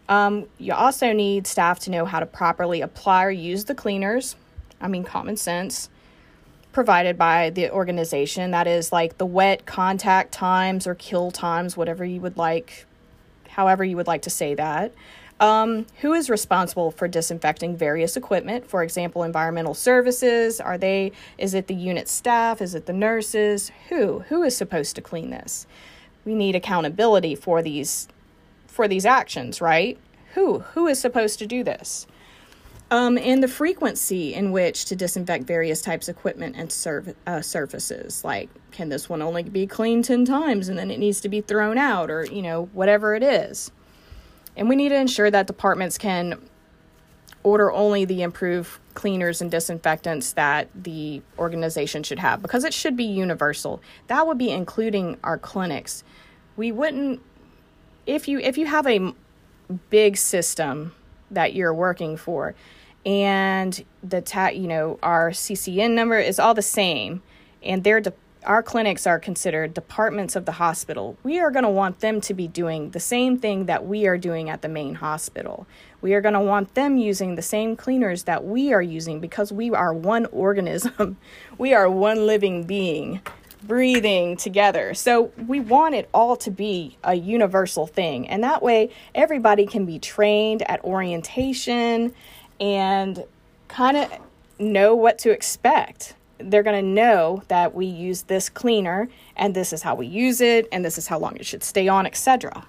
um, 0.09 0.47
you 0.57 0.73
also 0.73 1.11
need 1.11 1.47
staff 1.47 1.79
to 1.79 1.91
know 1.91 2.05
how 2.05 2.19
to 2.19 2.25
properly 2.25 2.81
apply 2.81 3.25
or 3.25 3.31
use 3.31 3.65
the 3.65 3.75
cleaners. 3.75 4.35
I 4.79 4.87
mean, 4.87 5.03
common 5.03 5.37
sense 5.37 5.89
provided 6.71 7.17
by 7.17 7.49
the 7.49 7.71
organization. 7.71 8.51
That 8.51 8.67
is 8.67 8.91
like 8.91 9.17
the 9.17 9.25
wet 9.25 9.65
contact 9.65 10.31
times 10.31 10.85
or 10.85 10.95
kill 10.95 11.31
times, 11.31 11.75
whatever 11.75 12.05
you 12.05 12.21
would 12.21 12.37
like, 12.37 12.85
however 13.49 13.83
you 13.83 13.97
would 13.97 14.07
like 14.07 14.21
to 14.23 14.29
say 14.29 14.53
that. 14.53 14.93
Um, 15.39 15.85
who 16.01 16.13
is 16.13 16.29
responsible 16.29 16.89
for 16.89 17.07
disinfecting 17.07 17.77
various 17.77 18.17
equipment? 18.17 18.67
For 18.67 18.81
example, 18.81 19.23
environmental 19.23 19.75
services. 19.75 20.59
Are 20.59 20.77
they? 20.77 21.11
Is 21.37 21.53
it 21.53 21.67
the 21.67 21.75
unit 21.75 22.07
staff? 22.07 22.61
Is 22.61 22.73
it 22.73 22.87
the 22.87 22.93
nurses? 22.93 23.71
Who? 23.89 24.19
Who 24.29 24.41
is 24.43 24.57
supposed 24.57 24.95
to 24.95 25.01
clean 25.01 25.29
this? 25.29 25.67
We 26.25 26.33
need 26.33 26.55
accountability 26.55 27.35
for 27.35 27.61
these 27.61 28.07
for 28.67 28.87
these 28.87 29.05
actions, 29.05 29.61
right? 29.61 29.97
Who? 30.33 30.59
Who 30.59 30.87
is 30.87 30.99
supposed 30.99 31.39
to 31.39 31.47
do 31.47 31.63
this? 31.63 32.07
Um, 32.89 33.17
and 33.17 33.43
the 33.43 33.47
frequency 33.49 34.33
in 34.33 34.51
which 34.51 34.85
to 34.85 34.95
disinfect 34.95 35.43
various 35.45 35.81
types 35.81 36.07
of 36.07 36.15
equipment 36.15 36.55
and 36.55 36.71
serv- 36.71 37.15
uh, 37.25 37.41
surfaces. 37.41 38.23
Like, 38.23 38.49
can 38.71 38.87
this 38.87 39.09
one 39.09 39.21
only 39.21 39.43
be 39.43 39.67
cleaned 39.67 40.05
10 40.05 40.23
times 40.23 40.69
and 40.69 40.77
then 40.77 40.89
it 40.89 40.97
needs 40.97 41.19
to 41.21 41.29
be 41.29 41.41
thrown 41.41 41.77
out, 41.77 42.09
or, 42.09 42.23
you 42.23 42.41
know, 42.41 42.69
whatever 42.71 43.13
it 43.13 43.23
is. 43.23 43.71
And 44.57 44.67
we 44.67 44.75
need 44.75 44.89
to 44.89 44.97
ensure 44.97 45.31
that 45.31 45.47
departments 45.47 45.97
can 45.97 46.41
order 47.43 47.71
only 47.71 48.03
the 48.03 48.23
improved 48.23 48.79
cleaners 48.93 49.41
and 49.41 49.49
disinfectants 49.49 50.33
that 50.33 50.67
the 50.75 51.21
organization 51.37 52.03
should 52.03 52.19
have 52.19 52.41
because 52.41 52.65
it 52.65 52.73
should 52.73 52.97
be 52.97 53.05
universal. 53.05 53.81
That 54.07 54.27
would 54.27 54.37
be 54.37 54.49
including 54.49 55.17
our 55.23 55.37
clinics. 55.37 56.03
We 56.57 56.71
wouldn't 56.71 57.21
if 58.05 58.27
you 58.27 58.39
if 58.39 58.57
you 58.57 58.65
have 58.65 58.87
a 58.87 59.13
big 59.89 60.17
system 60.17 60.93
that 61.29 61.53
you're 61.53 61.73
working 61.73 62.17
for 62.17 62.55
and 63.05 63.85
the 64.03 64.21
ta- 64.21 64.49
you 64.49 64.67
know 64.67 64.97
our 65.03 65.31
CCN 65.31 65.91
number 65.91 66.17
is 66.17 66.39
all 66.39 66.53
the 66.53 66.61
same 66.61 67.21
and 67.63 67.83
their 67.83 68.01
de- 68.01 68.13
our 68.47 68.63
clinics 68.63 69.05
are 69.05 69.19
considered 69.19 69.73
departments 69.73 70.35
of 70.35 70.45
the 70.45 70.53
hospital. 70.53 71.17
We 71.21 71.37
are 71.39 71.51
going 71.51 71.63
to 71.63 71.69
want 71.69 71.99
them 71.99 72.21
to 72.21 72.33
be 72.33 72.47
doing 72.47 72.91
the 72.91 72.99
same 72.99 73.37
thing 73.37 73.65
that 73.65 73.85
we 73.85 74.07
are 74.07 74.17
doing 74.17 74.49
at 74.49 74.61
the 74.61 74.69
main 74.69 74.95
hospital. 74.95 75.67
We 75.99 76.13
are 76.13 76.21
going 76.21 76.33
to 76.33 76.39
want 76.39 76.73
them 76.73 76.97
using 76.97 77.35
the 77.35 77.41
same 77.41 77.75
cleaners 77.75 78.23
that 78.23 78.45
we 78.45 78.71
are 78.71 78.81
using 78.81 79.19
because 79.19 79.51
we 79.51 79.71
are 79.71 79.93
one 79.93 80.25
organism. 80.31 81.17
we 81.57 81.73
are 81.73 81.89
one 81.89 82.25
living 82.25 82.63
being 82.63 83.21
breathing 83.63 84.37
together. 84.37 84.93
So 84.93 85.33
we 85.45 85.59
want 85.59 85.95
it 85.95 86.07
all 86.13 86.37
to 86.37 86.51
be 86.51 86.97
a 87.03 87.15
universal 87.15 87.85
thing. 87.85 88.29
And 88.29 88.43
that 88.43 88.63
way, 88.63 88.91
everybody 89.13 89.65
can 89.65 89.85
be 89.85 89.99
trained 89.99 90.61
at 90.69 90.81
orientation 90.85 92.13
and 92.61 93.25
kind 93.67 93.97
of 93.97 94.11
know 94.57 94.95
what 94.95 95.17
to 95.19 95.31
expect. 95.31 96.15
They're 96.39 96.63
going 96.63 96.83
to 96.83 96.87
know 96.87 97.43
that 97.47 97.73
we 97.73 97.85
use 97.85 98.23
this 98.23 98.49
cleaner 98.49 99.09
and 99.35 99.55
this 99.55 99.73
is 99.73 99.81
how 99.81 99.95
we 99.95 100.07
use 100.07 100.41
it 100.41 100.67
and 100.71 100.83
this 100.83 100.97
is 100.97 101.07
how 101.07 101.19
long 101.19 101.35
it 101.37 101.45
should 101.45 101.63
stay 101.63 101.87
on, 101.87 102.05
etc 102.05 102.65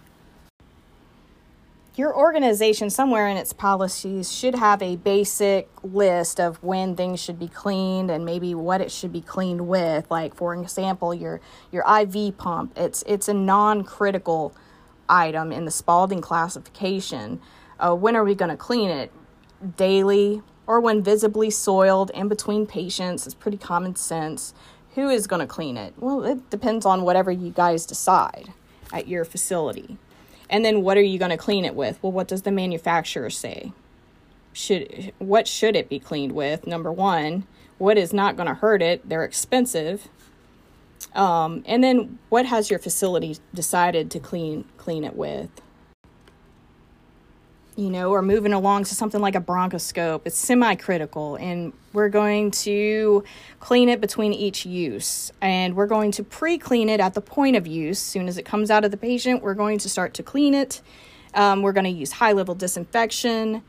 your 1.99 2.17
organization 2.17 2.89
somewhere 2.91 3.27
in 3.27 3.37
its 3.37 3.53
policies 3.53 4.33
should 4.33 4.55
have 4.55 4.81
a 4.81 4.95
basic 4.95 5.69
list 5.83 6.39
of 6.39 6.63
when 6.63 6.95
things 6.95 7.21
should 7.21 7.41
be 7.41 7.49
cleaned 7.49 8.09
and 8.09 8.25
maybe 8.25 8.55
what 8.55 8.81
it 8.81 8.93
should 8.93 9.13
be 9.13 9.21
cleaned 9.21 9.67
with. 9.67 10.09
Like 10.09 10.35
for 10.35 10.55
example 10.55 11.13
your 11.13 11.41
your 11.73 11.85
IV 12.01 12.39
pump 12.39 12.73
it's 12.77 13.03
it's 13.07 13.27
a 13.27 13.35
non-critical 13.35 14.55
item 15.09 15.51
in 15.51 15.65
the 15.65 15.73
Spaulding 15.73 16.21
classification. 16.21 17.41
Uh, 17.81 17.95
when 17.97 18.15
are 18.15 18.25
we 18.25 18.37
going 18.37 18.51
to 18.51 18.57
clean 18.57 18.91
it? 18.91 19.11
Daily 19.77 20.41
or 20.69 20.79
when 20.79 21.03
visibly 21.03 21.51
soiled 21.51 22.11
in 22.11 22.29
between 22.29 22.65
patients 22.65 23.27
it's 23.27 23.35
pretty 23.35 23.59
common 23.59 23.97
sense 23.97 24.55
who 24.95 25.09
is 25.09 25.27
going 25.27 25.41
to 25.41 25.47
clean 25.47 25.77
it 25.77 25.93
well 25.99 26.23
it 26.23 26.49
depends 26.51 26.87
on 26.87 27.03
whatever 27.03 27.33
you 27.33 27.51
guys 27.51 27.85
decide 27.85 28.53
at 28.93 29.09
your 29.09 29.25
facility 29.25 29.99
and 30.51 30.65
then 30.65 30.83
what 30.83 30.97
are 30.97 31.03
you 31.03 31.19
going 31.19 31.31
to 31.31 31.37
clean 31.37 31.65
it 31.65 31.75
with? 31.75 31.99
Well, 32.03 32.13
what 32.13 32.29
does 32.29 32.43
the 32.43 32.51
manufacturer 32.51 33.31
say? 33.31 33.73
Should 34.53 35.13
what 35.19 35.47
should 35.47 35.77
it 35.77 35.89
be 35.89 35.99
cleaned 35.99 36.33
with? 36.33 36.67
Number 36.67 36.91
1, 36.91 37.47
what 37.77 37.99
is 37.99 38.13
not 38.13 38.37
going 38.37 38.49
to 38.49 38.55
hurt 38.55 38.83
it? 38.83 39.09
They're 39.09 39.25
expensive. 39.25 40.09
Um, 41.15 41.63
and 41.67 41.85
then 41.85 42.19
what 42.29 42.47
has 42.47 42.71
your 42.71 42.79
facility 42.79 43.37
decided 43.55 44.11
to 44.13 44.21
clean 44.21 44.65
clean 44.79 45.05
it 45.05 45.17
with? 45.17 45.51
You 47.79 47.91
know, 47.91 48.11
or 48.11 48.23
moving 48.23 48.53
along 48.53 48.83
to 48.83 48.95
something 48.97 49.21
like 49.21 49.37
a 49.37 49.41
bronchoscope. 49.41 50.23
It's 50.25 50.37
semi 50.37 50.75
critical, 50.75 51.37
and 51.37 51.73
we're 51.93 52.09
going 52.09 52.51
to 52.51 53.23
clean 53.61 53.89
it 53.89 54.01
between 54.01 54.33
each 54.33 54.67
use. 54.67 55.31
And 55.41 55.77
we're 55.77 55.87
going 55.87 56.11
to 56.13 56.25
pre 56.25 56.59
clean 56.59 56.89
it 56.89 56.99
at 56.99 57.15
the 57.15 57.21
point 57.21 57.55
of 57.55 57.69
use. 57.69 57.99
As 57.99 58.05
soon 58.05 58.27
as 58.27 58.37
it 58.37 58.45
comes 58.45 58.73
out 58.73 58.85
of 58.85 58.91
the 58.91 58.97
patient, 58.97 59.45
we're 59.45 59.55
going 59.55 59.79
to 59.79 59.89
start 59.89 60.13
to 60.15 60.25
clean 60.25 60.55
it. 60.55 60.83
Um, 61.35 61.63
we're 61.63 61.73
going 61.73 61.85
to 61.85 61.91
use 61.91 62.11
high 62.11 62.33
level 62.33 62.57
disinfection, 62.57 63.63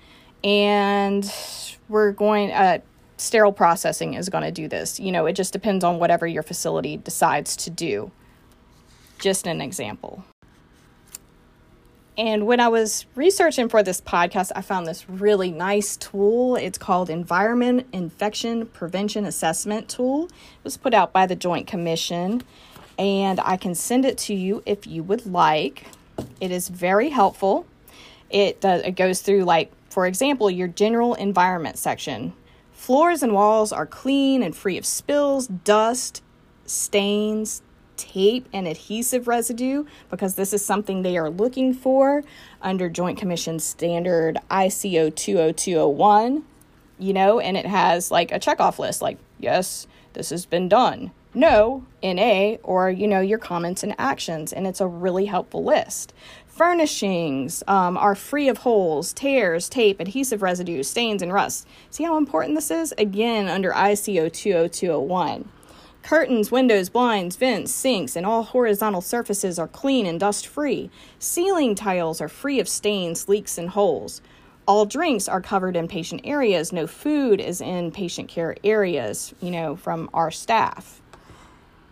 and 0.44 1.32
we're 1.88 2.12
going, 2.12 2.52
uh, 2.52 2.80
sterile 3.18 3.54
processing 3.54 4.16
is 4.16 4.28
going 4.28 4.44
to 4.44 4.52
do 4.52 4.68
this. 4.68 5.00
You 5.00 5.12
know, 5.12 5.28
it 5.28 5.34
just 5.34 5.54
depends 5.54 5.84
on 5.84 6.00
whatever 6.00 6.26
your 6.26 6.42
facility 6.42 6.98
decides 6.98 7.56
to 7.58 7.70
do. 7.70 8.10
Just 9.20 9.46
an 9.46 9.62
example. 9.62 10.24
And 12.20 12.46
when 12.46 12.60
I 12.60 12.68
was 12.68 13.06
researching 13.16 13.70
for 13.70 13.82
this 13.82 14.02
podcast, 14.02 14.52
I 14.54 14.62
found 14.62 14.86
this 14.86 15.10
really 15.10 15.52
nice 15.52 15.96
tool. 15.96 16.58
It's 16.58 16.78
called 16.78 17.10
Environment 17.10 17.88
Infection 17.94 18.66
Prevention 18.66 19.24
Assessment 19.24 19.88
Tool. 19.88 20.26
It 20.26 20.64
was 20.66 20.76
put 20.76 20.94
out 20.94 21.14
by 21.14 21.26
the 21.26 21.38
Joint 21.38 21.66
Commission, 21.66 22.44
and 22.98 23.40
I 23.40 23.56
can 23.56 23.74
send 23.74 24.04
it 24.04 24.18
to 24.18 24.34
you 24.34 24.62
if 24.66 24.86
you 24.86 25.02
would 25.02 25.28
like. 25.28 25.88
It 26.42 26.52
is 26.52 26.68
very 26.68 27.08
helpful. 27.08 27.66
It 28.30 28.60
does, 28.60 28.82
it 28.82 28.98
goes 28.98 29.22
through 29.22 29.46
like 29.46 29.72
for 29.90 30.06
example, 30.06 30.52
your 30.52 30.68
general 30.68 31.14
environment 31.16 31.78
section. 31.78 32.34
Floors 32.74 33.24
and 33.24 33.34
walls 33.34 33.72
are 33.72 33.86
clean 33.86 34.44
and 34.44 34.54
free 34.54 34.78
of 34.78 34.86
spills, 34.86 35.48
dust, 35.48 36.22
stains, 36.66 37.62
tape 38.00 38.48
and 38.54 38.68
adhesive 38.68 39.28
residue 39.28 39.86
because 40.10 40.36
this 40.36 40.54
is 40.54 40.66
something 40.66 41.02
they 41.02 41.18
are 41.18 41.30
looking 41.30 41.74
for 41.74 42.24
under 42.62 42.90
Joint 42.90 43.20
Commission 43.20 43.60
Standard 43.60 44.38
ICO 44.50 45.14
20201, 45.14 46.44
you 46.98 47.14
know, 47.14 47.40
and 47.40 47.58
it 47.58 47.66
has 47.66 48.10
like 48.10 48.32
a 48.32 48.40
checkoff 48.40 48.80
list 48.80 49.02
like, 49.02 49.18
yes, 49.38 49.86
this 50.14 50.30
has 50.30 50.46
been 50.46 50.70
done. 50.70 51.12
No, 51.34 51.86
NA, 52.02 52.56
or, 52.64 52.90
you 52.90 53.08
know, 53.08 53.20
your 53.20 53.38
comments 53.38 53.84
and 53.84 53.94
actions. 54.00 54.52
And 54.52 54.66
it's 54.66 54.82
a 54.82 54.88
really 54.88 55.26
helpful 55.26 55.64
list. 55.64 56.14
Furnishings 56.48 57.64
um, 57.68 57.98
are 57.98 58.16
free 58.16 58.50
of 58.50 58.60
holes, 58.60 59.14
tears, 59.14 59.70
tape, 59.70 60.00
adhesive 60.00 60.42
residue, 60.42 60.82
stains, 60.84 61.22
and 61.22 61.32
rust. 61.32 61.68
See 61.92 62.04
how 62.04 62.18
important 62.18 62.56
this 62.56 62.72
is? 62.72 62.94
Again, 62.98 63.48
under 63.48 63.72
ICO 63.72 64.32
20201. 64.34 65.50
Curtains, 66.04 66.52
windows, 66.52 66.90
blinds, 66.90 67.36
vents, 67.36 67.72
sinks, 67.72 68.16
and 68.16 68.26
all 68.26 68.44
horizontal 68.44 69.02
surfaces 69.02 69.60
are 69.60 69.68
clean 69.68 70.06
and 70.06 70.20
dust 70.20 70.48
free. 70.48 70.90
Ceiling 71.20 71.76
tiles 71.76 72.22
are 72.22 72.30
free 72.30 72.60
of 72.60 72.68
stains, 72.68 73.28
leaks, 73.30 73.58
and 73.58 73.70
holes. 73.70 74.22
All 74.68 74.86
drinks 74.86 75.28
are 75.28 75.42
covered 75.42 75.76
in 75.76 75.88
patient 75.88 76.22
areas. 76.24 76.72
No 76.72 76.88
food 76.88 77.42
is 77.42 77.60
in 77.60 77.92
patient 77.92 78.30
care 78.30 78.56
areas, 78.64 79.34
you 79.40 79.52
know, 79.52 79.76
from 79.76 80.10
our 80.14 80.32
staff. 80.32 81.02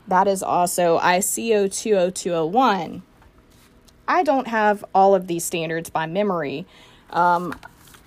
That 0.08 0.28
is 0.28 0.42
also 0.42 1.00
ICO 1.00 1.72
20201. 1.74 3.02
I 4.08 4.24
don't 4.24 4.48
have 4.48 4.86
all 4.96 5.16
of 5.16 5.28
these 5.28 5.44
standards 5.44 5.90
by 5.90 6.06
memory. 6.06 6.66
Um, 7.10 7.54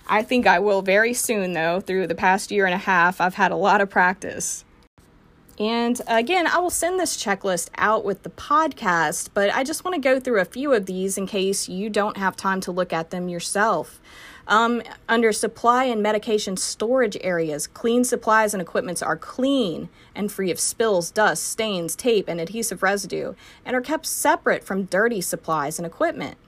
I 0.08 0.22
think 0.22 0.46
I 0.46 0.58
will 0.58 0.82
very 0.82 1.14
soon, 1.14 1.52
though. 1.52 1.80
Through 1.80 2.06
the 2.06 2.14
past 2.14 2.50
year 2.50 2.64
and 2.64 2.74
a 2.74 2.78
half, 2.78 3.20
I've 3.20 3.34
had 3.34 3.52
a 3.52 3.56
lot 3.56 3.80
of 3.80 3.90
practice. 3.90 4.64
And 5.60 6.00
again, 6.06 6.46
I 6.46 6.56
will 6.56 6.70
send 6.70 6.98
this 6.98 7.22
checklist 7.22 7.68
out 7.76 8.02
with 8.02 8.22
the 8.22 8.30
podcast, 8.30 9.28
but 9.34 9.54
I 9.54 9.62
just 9.62 9.84
want 9.84 9.94
to 9.94 10.00
go 10.00 10.18
through 10.18 10.40
a 10.40 10.46
few 10.46 10.72
of 10.72 10.86
these 10.86 11.18
in 11.18 11.26
case 11.26 11.68
you 11.68 11.90
don't 11.90 12.16
have 12.16 12.34
time 12.34 12.62
to 12.62 12.72
look 12.72 12.94
at 12.94 13.10
them 13.10 13.28
yourself. 13.28 14.00
Um, 14.48 14.82
under 15.06 15.32
supply 15.32 15.84
and 15.84 16.02
medication 16.02 16.56
storage 16.56 17.18
areas, 17.20 17.66
clean 17.66 18.04
supplies 18.04 18.54
and 18.54 18.62
equipments 18.62 19.02
are 19.02 19.18
clean 19.18 19.90
and 20.14 20.32
free 20.32 20.50
of 20.50 20.58
spills, 20.58 21.10
dust, 21.10 21.46
stains, 21.46 21.94
tape, 21.94 22.26
and 22.26 22.40
adhesive 22.40 22.82
residue, 22.82 23.34
and 23.62 23.76
are 23.76 23.82
kept 23.82 24.06
separate 24.06 24.64
from 24.64 24.84
dirty 24.84 25.20
supplies 25.20 25.78
and 25.78 25.84
equipment. 25.84 26.38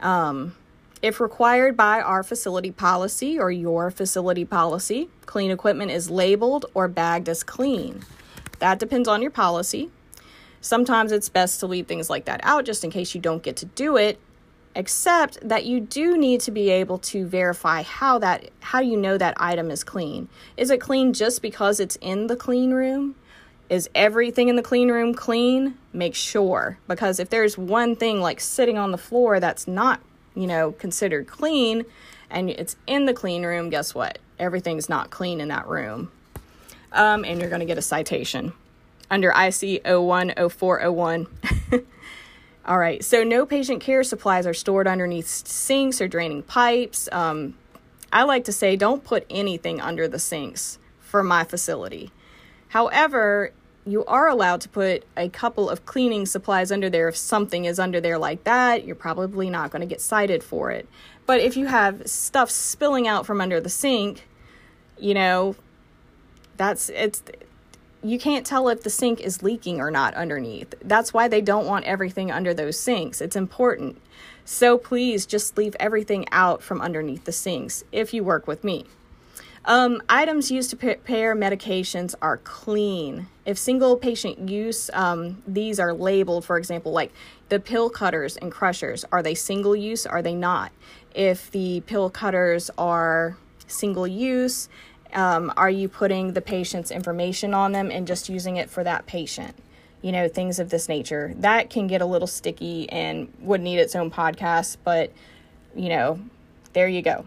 Um, 0.00 0.56
if 1.00 1.20
required 1.20 1.76
by 1.76 2.00
our 2.00 2.24
facility 2.24 2.72
policy 2.72 3.38
or 3.38 3.52
your 3.52 3.92
facility 3.92 4.44
policy, 4.44 5.10
clean 5.26 5.52
equipment 5.52 5.92
is 5.92 6.10
labeled 6.10 6.66
or 6.74 6.88
bagged 6.88 7.28
as 7.28 7.44
clean. 7.44 8.04
That 8.62 8.78
depends 8.78 9.08
on 9.08 9.22
your 9.22 9.32
policy. 9.32 9.90
Sometimes 10.60 11.10
it's 11.10 11.28
best 11.28 11.58
to 11.58 11.66
leave 11.66 11.88
things 11.88 12.08
like 12.08 12.26
that 12.26 12.38
out 12.44 12.64
just 12.64 12.84
in 12.84 12.92
case 12.92 13.12
you 13.12 13.20
don't 13.20 13.42
get 13.42 13.56
to 13.56 13.66
do 13.66 13.96
it, 13.96 14.20
except 14.76 15.36
that 15.48 15.64
you 15.66 15.80
do 15.80 16.16
need 16.16 16.40
to 16.42 16.52
be 16.52 16.70
able 16.70 16.98
to 16.98 17.26
verify 17.26 17.82
how 17.82 18.20
that 18.20 18.50
how 18.60 18.78
you 18.78 18.96
know 18.96 19.18
that 19.18 19.34
item 19.36 19.68
is 19.68 19.82
clean. 19.82 20.28
Is 20.56 20.70
it 20.70 20.80
clean 20.80 21.12
just 21.12 21.42
because 21.42 21.80
it's 21.80 21.96
in 21.96 22.28
the 22.28 22.36
clean 22.36 22.70
room? 22.70 23.16
Is 23.68 23.90
everything 23.96 24.46
in 24.46 24.54
the 24.54 24.62
clean 24.62 24.92
room 24.92 25.12
clean? 25.12 25.76
Make 25.92 26.14
sure 26.14 26.78
because 26.86 27.18
if 27.18 27.30
there's 27.30 27.58
one 27.58 27.96
thing 27.96 28.20
like 28.20 28.38
sitting 28.38 28.78
on 28.78 28.92
the 28.92 28.96
floor 28.96 29.40
that's 29.40 29.66
not, 29.66 30.00
you 30.36 30.46
know, 30.46 30.70
considered 30.70 31.26
clean 31.26 31.84
and 32.30 32.48
it's 32.48 32.76
in 32.86 33.06
the 33.06 33.12
clean 33.12 33.44
room, 33.44 33.70
guess 33.70 33.92
what? 33.92 34.20
Everything's 34.38 34.88
not 34.88 35.10
clean 35.10 35.40
in 35.40 35.48
that 35.48 35.66
room 35.66 36.12
um, 36.92 37.24
and 37.24 37.40
you're 37.40 37.50
going 37.50 37.60
to 37.60 37.66
get 37.66 37.78
a 37.78 37.82
citation 37.82 38.52
under 39.10 39.30
IC 39.30 39.84
010401. 39.84 41.26
All 42.64 42.78
right, 42.78 43.02
so 43.04 43.24
no 43.24 43.44
patient 43.44 43.80
care 43.82 44.04
supplies 44.04 44.46
are 44.46 44.54
stored 44.54 44.86
underneath 44.86 45.26
sinks 45.26 46.00
or 46.00 46.06
draining 46.06 46.42
pipes. 46.42 47.08
Um, 47.10 47.54
I 48.12 48.22
like 48.22 48.44
to 48.44 48.52
say 48.52 48.76
don't 48.76 49.02
put 49.02 49.26
anything 49.28 49.80
under 49.80 50.06
the 50.06 50.18
sinks 50.18 50.78
for 51.00 51.22
my 51.22 51.44
facility. 51.44 52.12
However, 52.68 53.52
you 53.84 54.04
are 54.04 54.28
allowed 54.28 54.60
to 54.60 54.68
put 54.68 55.04
a 55.16 55.28
couple 55.28 55.68
of 55.68 55.84
cleaning 55.84 56.24
supplies 56.24 56.70
under 56.70 56.88
there 56.88 57.08
if 57.08 57.16
something 57.16 57.64
is 57.64 57.78
under 57.80 58.00
there 58.00 58.18
like 58.18 58.44
that. 58.44 58.84
You're 58.84 58.94
probably 58.94 59.50
not 59.50 59.70
going 59.70 59.80
to 59.80 59.86
get 59.86 60.00
cited 60.00 60.44
for 60.44 60.70
it. 60.70 60.88
But 61.26 61.40
if 61.40 61.56
you 61.56 61.66
have 61.66 62.06
stuff 62.06 62.50
spilling 62.50 63.08
out 63.08 63.26
from 63.26 63.40
under 63.40 63.60
the 63.60 63.68
sink, 63.68 64.26
you 64.98 65.14
know, 65.14 65.56
that's 66.62 66.90
it's 66.90 67.22
you 68.04 68.18
can't 68.20 68.46
tell 68.46 68.68
if 68.68 68.84
the 68.84 68.90
sink 68.90 69.20
is 69.20 69.42
leaking 69.42 69.80
or 69.80 69.90
not 69.90 70.14
underneath. 70.14 70.74
That's 70.82 71.12
why 71.12 71.26
they 71.26 71.40
don't 71.40 71.66
want 71.66 71.84
everything 71.86 72.30
under 72.30 72.54
those 72.54 72.78
sinks. 72.78 73.20
It's 73.20 73.36
important. 73.36 74.00
So 74.44 74.78
please 74.78 75.26
just 75.26 75.56
leave 75.58 75.76
everything 75.80 76.26
out 76.30 76.62
from 76.62 76.80
underneath 76.80 77.24
the 77.24 77.32
sinks 77.32 77.84
if 77.90 78.14
you 78.14 78.22
work 78.22 78.46
with 78.46 78.62
me. 78.62 78.86
Um, 79.64 80.02
items 80.08 80.50
used 80.50 80.70
to 80.70 80.76
prepare 80.76 81.36
medications 81.36 82.14
are 82.20 82.38
clean. 82.38 83.28
If 83.44 83.58
single 83.58 83.96
patient 83.96 84.48
use, 84.48 84.90
um, 84.92 85.42
these 85.46 85.78
are 85.78 85.92
labeled, 85.92 86.44
for 86.44 86.58
example, 86.58 86.90
like 86.92 87.12
the 87.48 87.60
pill 87.60 87.90
cutters 87.90 88.36
and 88.36 88.50
crushers. 88.50 89.04
Are 89.12 89.22
they 89.22 89.34
single 89.34 89.76
use? 89.76 90.06
Are 90.06 90.22
they 90.22 90.34
not? 90.34 90.72
If 91.14 91.50
the 91.50 91.82
pill 91.86 92.10
cutters 92.10 92.70
are 92.78 93.36
single 93.68 94.06
use 94.06 94.68
um, 95.14 95.52
are 95.56 95.70
you 95.70 95.88
putting 95.88 96.32
the 96.32 96.40
patient's 96.40 96.90
information 96.90 97.54
on 97.54 97.72
them 97.72 97.90
and 97.90 98.06
just 98.06 98.28
using 98.28 98.56
it 98.56 98.70
for 98.70 98.84
that 98.84 99.06
patient? 99.06 99.54
You 100.00 100.12
know, 100.12 100.28
things 100.28 100.58
of 100.58 100.70
this 100.70 100.88
nature. 100.88 101.32
That 101.36 101.70
can 101.70 101.86
get 101.86 102.02
a 102.02 102.06
little 102.06 102.26
sticky 102.26 102.90
and 102.90 103.32
would 103.40 103.60
need 103.60 103.78
its 103.78 103.94
own 103.94 104.10
podcast, 104.10 104.78
but 104.84 105.12
you 105.74 105.88
know, 105.88 106.20
there 106.72 106.88
you 106.88 107.02
go. 107.02 107.24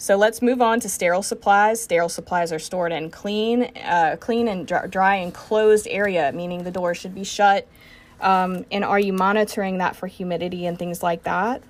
So 0.00 0.16
let's 0.16 0.40
move 0.42 0.62
on 0.62 0.78
to 0.80 0.88
sterile 0.88 1.24
supplies. 1.24 1.82
Sterile 1.82 2.08
supplies 2.08 2.52
are 2.52 2.60
stored 2.60 2.92
in 2.92 3.10
clean, 3.10 3.64
uh, 3.84 4.16
clean 4.20 4.46
and 4.46 4.66
dry 4.66 5.16
and 5.16 5.34
closed 5.34 5.88
area, 5.90 6.30
meaning 6.32 6.62
the 6.62 6.70
door 6.70 6.94
should 6.94 7.14
be 7.14 7.24
shut. 7.24 7.66
Um, 8.20 8.64
and 8.70 8.84
are 8.84 8.98
you 8.98 9.12
monitoring 9.12 9.78
that 9.78 9.96
for 9.96 10.06
humidity 10.06 10.66
and 10.66 10.78
things 10.78 11.02
like 11.02 11.24
that? 11.24 11.62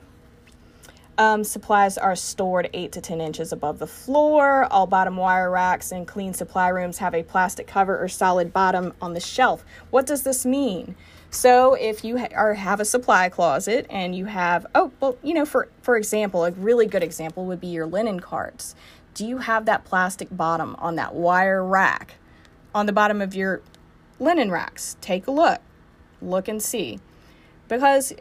Um, 1.18 1.42
supplies 1.42 1.98
are 1.98 2.14
stored 2.14 2.70
8 2.72 2.92
to 2.92 3.00
10 3.00 3.20
inches 3.20 3.52
above 3.52 3.80
the 3.80 3.88
floor. 3.88 4.66
All 4.70 4.86
bottom 4.86 5.16
wire 5.16 5.50
racks 5.50 5.90
and 5.90 6.06
clean 6.06 6.32
supply 6.32 6.68
rooms 6.68 6.98
have 6.98 7.12
a 7.12 7.24
plastic 7.24 7.66
cover 7.66 8.00
or 8.00 8.06
solid 8.06 8.52
bottom 8.52 8.94
on 9.02 9.14
the 9.14 9.20
shelf. 9.20 9.64
What 9.90 10.06
does 10.06 10.22
this 10.22 10.46
mean? 10.46 10.94
So 11.28 11.74
if 11.74 12.04
you 12.04 12.18
ha- 12.18 12.28
are, 12.36 12.54
have 12.54 12.78
a 12.78 12.84
supply 12.84 13.28
closet 13.30 13.84
and 13.90 14.14
you 14.14 14.26
have, 14.26 14.64
oh, 14.76 14.92
well, 15.00 15.18
you 15.24 15.34
know, 15.34 15.44
for, 15.44 15.68
for 15.82 15.96
example, 15.96 16.44
a 16.44 16.52
really 16.52 16.86
good 16.86 17.02
example 17.02 17.46
would 17.46 17.60
be 17.60 17.66
your 17.66 17.86
linen 17.86 18.20
carts. 18.20 18.76
Do 19.14 19.26
you 19.26 19.38
have 19.38 19.64
that 19.64 19.84
plastic 19.84 20.28
bottom 20.30 20.76
on 20.78 20.94
that 20.96 21.16
wire 21.16 21.64
rack 21.64 22.14
on 22.72 22.86
the 22.86 22.92
bottom 22.92 23.20
of 23.20 23.34
your 23.34 23.60
linen 24.20 24.52
racks? 24.52 24.96
Take 25.00 25.26
a 25.26 25.32
look. 25.32 25.60
Look 26.22 26.46
and 26.46 26.62
see 26.62 27.00
because 27.68 28.12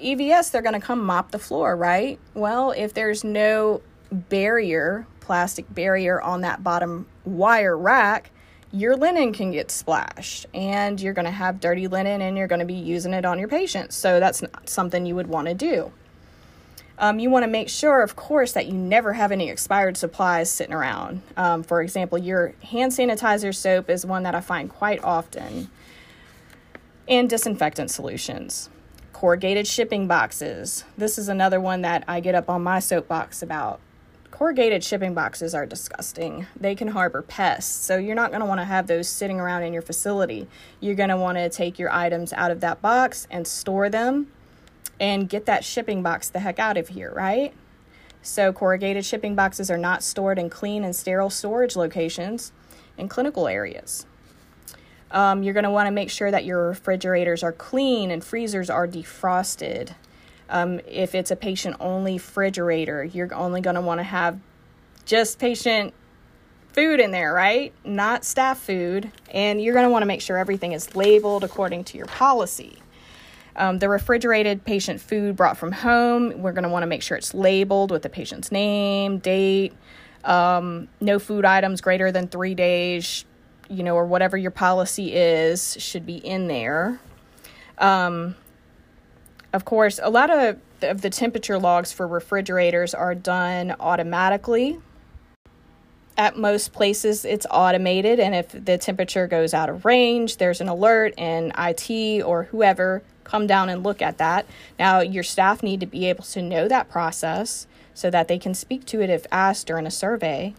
EVS, 0.00 0.50
they're 0.50 0.62
going 0.62 0.80
to 0.80 0.86
come 0.86 1.04
mop 1.04 1.30
the 1.30 1.38
floor, 1.38 1.76
right? 1.76 2.18
Well, 2.34 2.70
if 2.70 2.94
there's 2.94 3.24
no 3.24 3.82
barrier, 4.10 5.06
plastic 5.20 5.72
barrier 5.72 6.20
on 6.20 6.42
that 6.42 6.62
bottom 6.62 7.06
wire 7.24 7.76
rack, 7.76 8.30
your 8.72 8.96
linen 8.96 9.32
can 9.32 9.52
get 9.52 9.70
splashed 9.70 10.46
and 10.52 11.00
you're 11.00 11.14
going 11.14 11.24
to 11.26 11.30
have 11.30 11.60
dirty 11.60 11.86
linen 11.86 12.20
and 12.20 12.36
you're 12.36 12.48
going 12.48 12.60
to 12.60 12.64
be 12.64 12.74
using 12.74 13.12
it 13.12 13.24
on 13.24 13.38
your 13.38 13.48
patients. 13.48 13.96
So 13.96 14.20
that's 14.20 14.42
not 14.42 14.68
something 14.68 15.06
you 15.06 15.14
would 15.14 15.28
want 15.28 15.48
to 15.48 15.54
do. 15.54 15.92
Um, 16.96 17.18
you 17.18 17.28
want 17.28 17.42
to 17.44 17.50
make 17.50 17.68
sure, 17.68 18.02
of 18.02 18.14
course, 18.14 18.52
that 18.52 18.66
you 18.66 18.72
never 18.72 19.12
have 19.14 19.32
any 19.32 19.50
expired 19.50 19.96
supplies 19.96 20.48
sitting 20.48 20.74
around. 20.74 21.22
Um, 21.36 21.64
for 21.64 21.82
example, 21.82 22.18
your 22.18 22.54
hand 22.62 22.92
sanitizer 22.92 23.52
soap 23.54 23.90
is 23.90 24.06
one 24.06 24.22
that 24.22 24.36
I 24.36 24.40
find 24.40 24.70
quite 24.70 25.02
often, 25.02 25.70
and 27.08 27.28
disinfectant 27.28 27.90
solutions 27.90 28.70
corrugated 29.14 29.64
shipping 29.64 30.08
boxes. 30.08 30.84
This 30.98 31.18
is 31.18 31.28
another 31.28 31.60
one 31.60 31.82
that 31.82 32.02
I 32.08 32.18
get 32.18 32.34
up 32.34 32.50
on 32.50 32.64
my 32.64 32.80
soapbox 32.80 33.42
about. 33.42 33.80
Corrugated 34.32 34.82
shipping 34.82 35.14
boxes 35.14 35.54
are 35.54 35.64
disgusting. 35.64 36.46
They 36.58 36.74
can 36.74 36.88
harbor 36.88 37.22
pests, 37.22 37.72
so 37.72 37.96
you're 37.96 38.16
not 38.16 38.32
going 38.32 38.40
to 38.40 38.46
want 38.46 38.58
to 38.60 38.64
have 38.64 38.88
those 38.88 39.08
sitting 39.08 39.38
around 39.38 39.62
in 39.62 39.72
your 39.72 39.82
facility. 39.82 40.48
You're 40.80 40.96
going 40.96 41.10
to 41.10 41.16
want 41.16 41.38
to 41.38 41.48
take 41.48 41.78
your 41.78 41.92
items 41.92 42.32
out 42.32 42.50
of 42.50 42.60
that 42.60 42.82
box 42.82 43.28
and 43.30 43.46
store 43.46 43.88
them 43.88 44.32
and 44.98 45.28
get 45.28 45.46
that 45.46 45.64
shipping 45.64 46.02
box 46.02 46.28
the 46.28 46.40
heck 46.40 46.58
out 46.58 46.76
of 46.76 46.88
here, 46.88 47.12
right? 47.14 47.54
So, 48.20 48.52
corrugated 48.52 49.04
shipping 49.04 49.36
boxes 49.36 49.70
are 49.70 49.78
not 49.78 50.02
stored 50.02 50.40
in 50.40 50.50
clean 50.50 50.82
and 50.82 50.94
sterile 50.94 51.30
storage 51.30 51.76
locations 51.76 52.50
in 52.98 53.08
clinical 53.08 53.46
areas. 53.46 54.06
Um, 55.14 55.44
you're 55.44 55.54
going 55.54 55.64
to 55.64 55.70
want 55.70 55.86
to 55.86 55.92
make 55.92 56.10
sure 56.10 56.30
that 56.30 56.44
your 56.44 56.68
refrigerators 56.68 57.42
are 57.44 57.52
clean 57.52 58.10
and 58.10 58.22
freezers 58.22 58.68
are 58.68 58.86
defrosted. 58.86 59.94
Um, 60.50 60.80
if 60.88 61.14
it's 61.14 61.30
a 61.30 61.36
patient 61.36 61.76
only 61.78 62.14
refrigerator, 62.14 63.04
you're 63.04 63.32
only 63.32 63.60
going 63.60 63.76
to 63.76 63.80
want 63.80 64.00
to 64.00 64.04
have 64.04 64.38
just 65.06 65.38
patient 65.38 65.94
food 66.72 66.98
in 66.98 67.12
there, 67.12 67.32
right? 67.32 67.72
Not 67.84 68.24
staff 68.24 68.58
food. 68.58 69.10
And 69.32 69.62
you're 69.62 69.72
going 69.72 69.86
to 69.86 69.90
want 69.90 70.02
to 70.02 70.06
make 70.06 70.20
sure 70.20 70.36
everything 70.36 70.72
is 70.72 70.96
labeled 70.96 71.44
according 71.44 71.84
to 71.84 71.96
your 71.96 72.06
policy. 72.06 72.78
Um, 73.56 73.78
the 73.78 73.88
refrigerated 73.88 74.64
patient 74.64 75.00
food 75.00 75.36
brought 75.36 75.56
from 75.56 75.70
home, 75.70 76.42
we're 76.42 76.52
going 76.52 76.64
to 76.64 76.68
want 76.68 76.82
to 76.82 76.88
make 76.88 77.02
sure 77.02 77.16
it's 77.16 77.32
labeled 77.34 77.92
with 77.92 78.02
the 78.02 78.08
patient's 78.08 78.50
name, 78.50 79.18
date, 79.18 79.72
um, 80.24 80.88
no 81.00 81.20
food 81.20 81.44
items 81.44 81.80
greater 81.80 82.10
than 82.10 82.26
three 82.26 82.56
days, 82.56 83.24
you 83.68 83.82
know, 83.82 83.94
or 83.94 84.06
whatever 84.06 84.36
your 84.36 84.50
policy 84.50 85.14
is, 85.14 85.76
should 85.80 86.06
be 86.06 86.16
in 86.16 86.48
there. 86.48 87.00
Um, 87.78 88.36
of 89.52 89.64
course, 89.64 90.00
a 90.02 90.10
lot 90.10 90.30
of, 90.30 90.58
of 90.82 91.00
the 91.00 91.10
temperature 91.10 91.58
logs 91.58 91.92
for 91.92 92.06
refrigerators 92.06 92.94
are 92.94 93.14
done 93.14 93.74
automatically. 93.80 94.78
at 96.16 96.36
most 96.38 96.72
places 96.72 97.24
it's 97.24 97.44
automated 97.50 98.20
and 98.20 98.36
if 98.36 98.48
the 98.50 98.78
temperature 98.78 99.26
goes 99.26 99.52
out 99.52 99.68
of 99.68 99.84
range 99.84 100.36
there's 100.36 100.60
an 100.60 100.68
alert 100.68 101.12
and 101.18 101.52
IT 101.58 102.22
or 102.22 102.44
whoever 102.44 103.02
come 103.24 103.46
down 103.46 103.68
and 103.68 103.82
look 103.82 104.00
at 104.00 104.18
that. 104.18 104.46
Now 104.78 105.00
your 105.00 105.24
staff 105.24 105.62
need 105.62 105.80
to 105.80 105.86
be 105.86 106.08
able 106.08 106.24
to 106.24 106.42
know 106.42 106.68
that 106.68 106.88
process 106.88 107.66
so 107.94 108.10
that 108.10 108.28
they 108.28 108.38
can 108.38 108.54
speak 108.54 108.84
to 108.86 109.00
it 109.00 109.10
if 109.10 109.26
asked 109.32 109.66
during 109.66 109.86
a 109.86 109.90
survey. 109.90 110.54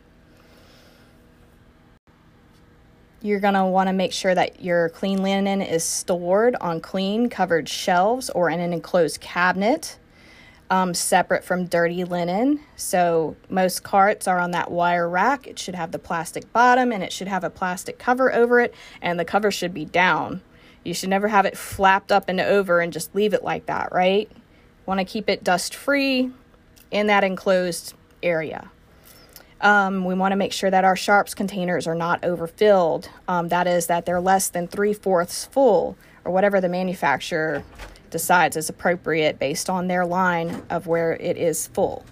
You're 3.21 3.39
going 3.39 3.53
to 3.55 3.65
want 3.65 3.87
to 3.87 3.93
make 3.93 4.11
sure 4.11 4.35
that 4.35 4.61
your 4.61 4.89
clean 4.89 5.23
linen 5.23 5.61
is 5.61 5.83
stored 5.83 6.55
on 6.57 6.79
clean 6.79 7.29
covered 7.29 7.67
shelves 7.67 8.29
or 8.29 8.49
in 8.49 8.59
an 8.59 8.73
enclosed 8.73 9.19
cabinet 9.19 9.97
um, 10.69 10.93
separate 10.93 11.43
from 11.43 11.65
dirty 11.65 12.03
linen. 12.03 12.59
So 12.75 13.35
most 13.49 13.83
carts 13.83 14.27
are 14.27 14.39
on 14.39 14.51
that 14.51 14.71
wire 14.71 15.07
rack. 15.07 15.47
It 15.47 15.59
should 15.59 15.75
have 15.75 15.91
the 15.91 15.99
plastic 15.99 16.51
bottom 16.53 16.91
and 16.91 17.03
it 17.03 17.11
should 17.11 17.27
have 17.27 17.43
a 17.43 17.49
plastic 17.49 17.99
cover 17.99 18.33
over 18.33 18.59
it, 18.59 18.73
and 19.01 19.19
the 19.19 19.25
cover 19.25 19.51
should 19.51 19.73
be 19.73 19.85
down. 19.85 20.41
You 20.83 20.93
should 20.93 21.09
never 21.09 21.27
have 21.27 21.45
it 21.45 21.57
flapped 21.57 22.11
up 22.11 22.29
and 22.29 22.39
over 22.39 22.79
and 22.79 22.93
just 22.93 23.13
leave 23.15 23.33
it 23.33 23.43
like 23.43 23.65
that, 23.67 23.91
right? 23.91 24.31
Want 24.85 24.99
to 24.99 25.05
keep 25.05 25.29
it 25.29 25.43
dust 25.43 25.73
free 25.73 26.31
in 26.91 27.07
that 27.07 27.23
enclosed 27.23 27.95
area. 28.21 28.71
Um, 29.61 30.03
we 30.03 30.13
want 30.13 30.33
to 30.33 30.35
make 30.35 30.51
sure 30.51 30.69
that 30.69 30.83
our 30.83 30.95
sharps 30.95 31.33
containers 31.33 31.87
are 31.87 31.95
not 31.95 32.23
overfilled. 32.23 33.09
Um, 33.27 33.47
that 33.49 33.67
is, 33.67 33.87
that 33.87 34.05
they're 34.05 34.21
less 34.21 34.49
than 34.49 34.67
three 34.67 34.93
fourths 34.93 35.45
full, 35.45 35.97
or 36.25 36.31
whatever 36.31 36.59
the 36.59 36.69
manufacturer 36.69 37.63
decides 38.09 38.57
is 38.57 38.69
appropriate 38.69 39.39
based 39.39 39.69
on 39.69 39.87
their 39.87 40.05
line 40.05 40.63
of 40.69 40.87
where 40.87 41.13
it 41.13 41.37
is 41.37 41.67
full. 41.67 42.05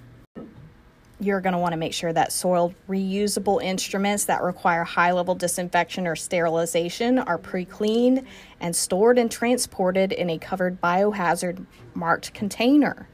You're 1.19 1.41
going 1.41 1.53
to 1.53 1.59
want 1.59 1.71
to 1.71 1.77
make 1.77 1.93
sure 1.93 2.11
that 2.11 2.33
soiled 2.33 2.75
reusable 2.89 3.63
instruments 3.63 4.25
that 4.25 4.41
require 4.41 4.83
high 4.83 5.11
level 5.13 5.35
disinfection 5.35 6.05
or 6.05 6.15
sterilization 6.15 7.19
are 7.19 7.37
pre 7.37 7.63
cleaned 7.63 8.25
and 8.59 8.75
stored 8.75 9.17
and 9.17 9.31
transported 9.31 10.11
in 10.11 10.29
a 10.29 10.37
covered 10.37 10.81
biohazard 10.81 11.65
marked 11.93 12.33
container. 12.33 13.07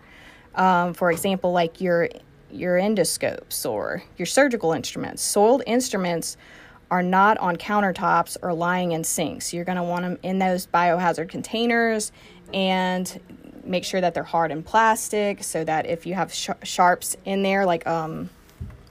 Um, 0.55 0.93
for 0.93 1.11
example, 1.11 1.51
like 1.51 1.81
your 1.81 2.09
your 2.51 2.77
endoscopes 2.77 3.69
or 3.69 4.03
your 4.17 4.25
surgical 4.25 4.73
instruments. 4.73 5.21
Soiled 5.21 5.63
instruments 5.67 6.37
are 6.91 7.03
not 7.03 7.37
on 7.37 7.55
countertops 7.55 8.37
or 8.41 8.53
lying 8.53 8.93
in 8.93 9.03
sinks. 9.03 9.53
You're 9.53 9.65
going 9.65 9.77
to 9.77 9.83
want 9.83 10.03
them 10.03 10.17
in 10.23 10.39
those 10.39 10.65
biohazard 10.67 11.29
containers 11.29 12.11
and 12.53 13.19
make 13.63 13.83
sure 13.83 14.01
that 14.01 14.13
they're 14.13 14.23
hard 14.23 14.51
and 14.51 14.65
plastic 14.65 15.43
so 15.43 15.63
that 15.63 15.85
if 15.85 16.05
you 16.05 16.15
have 16.15 16.33
sh- 16.33 16.49
sharps 16.63 17.15
in 17.25 17.43
there, 17.43 17.65
like 17.65 17.85
um, 17.85 18.29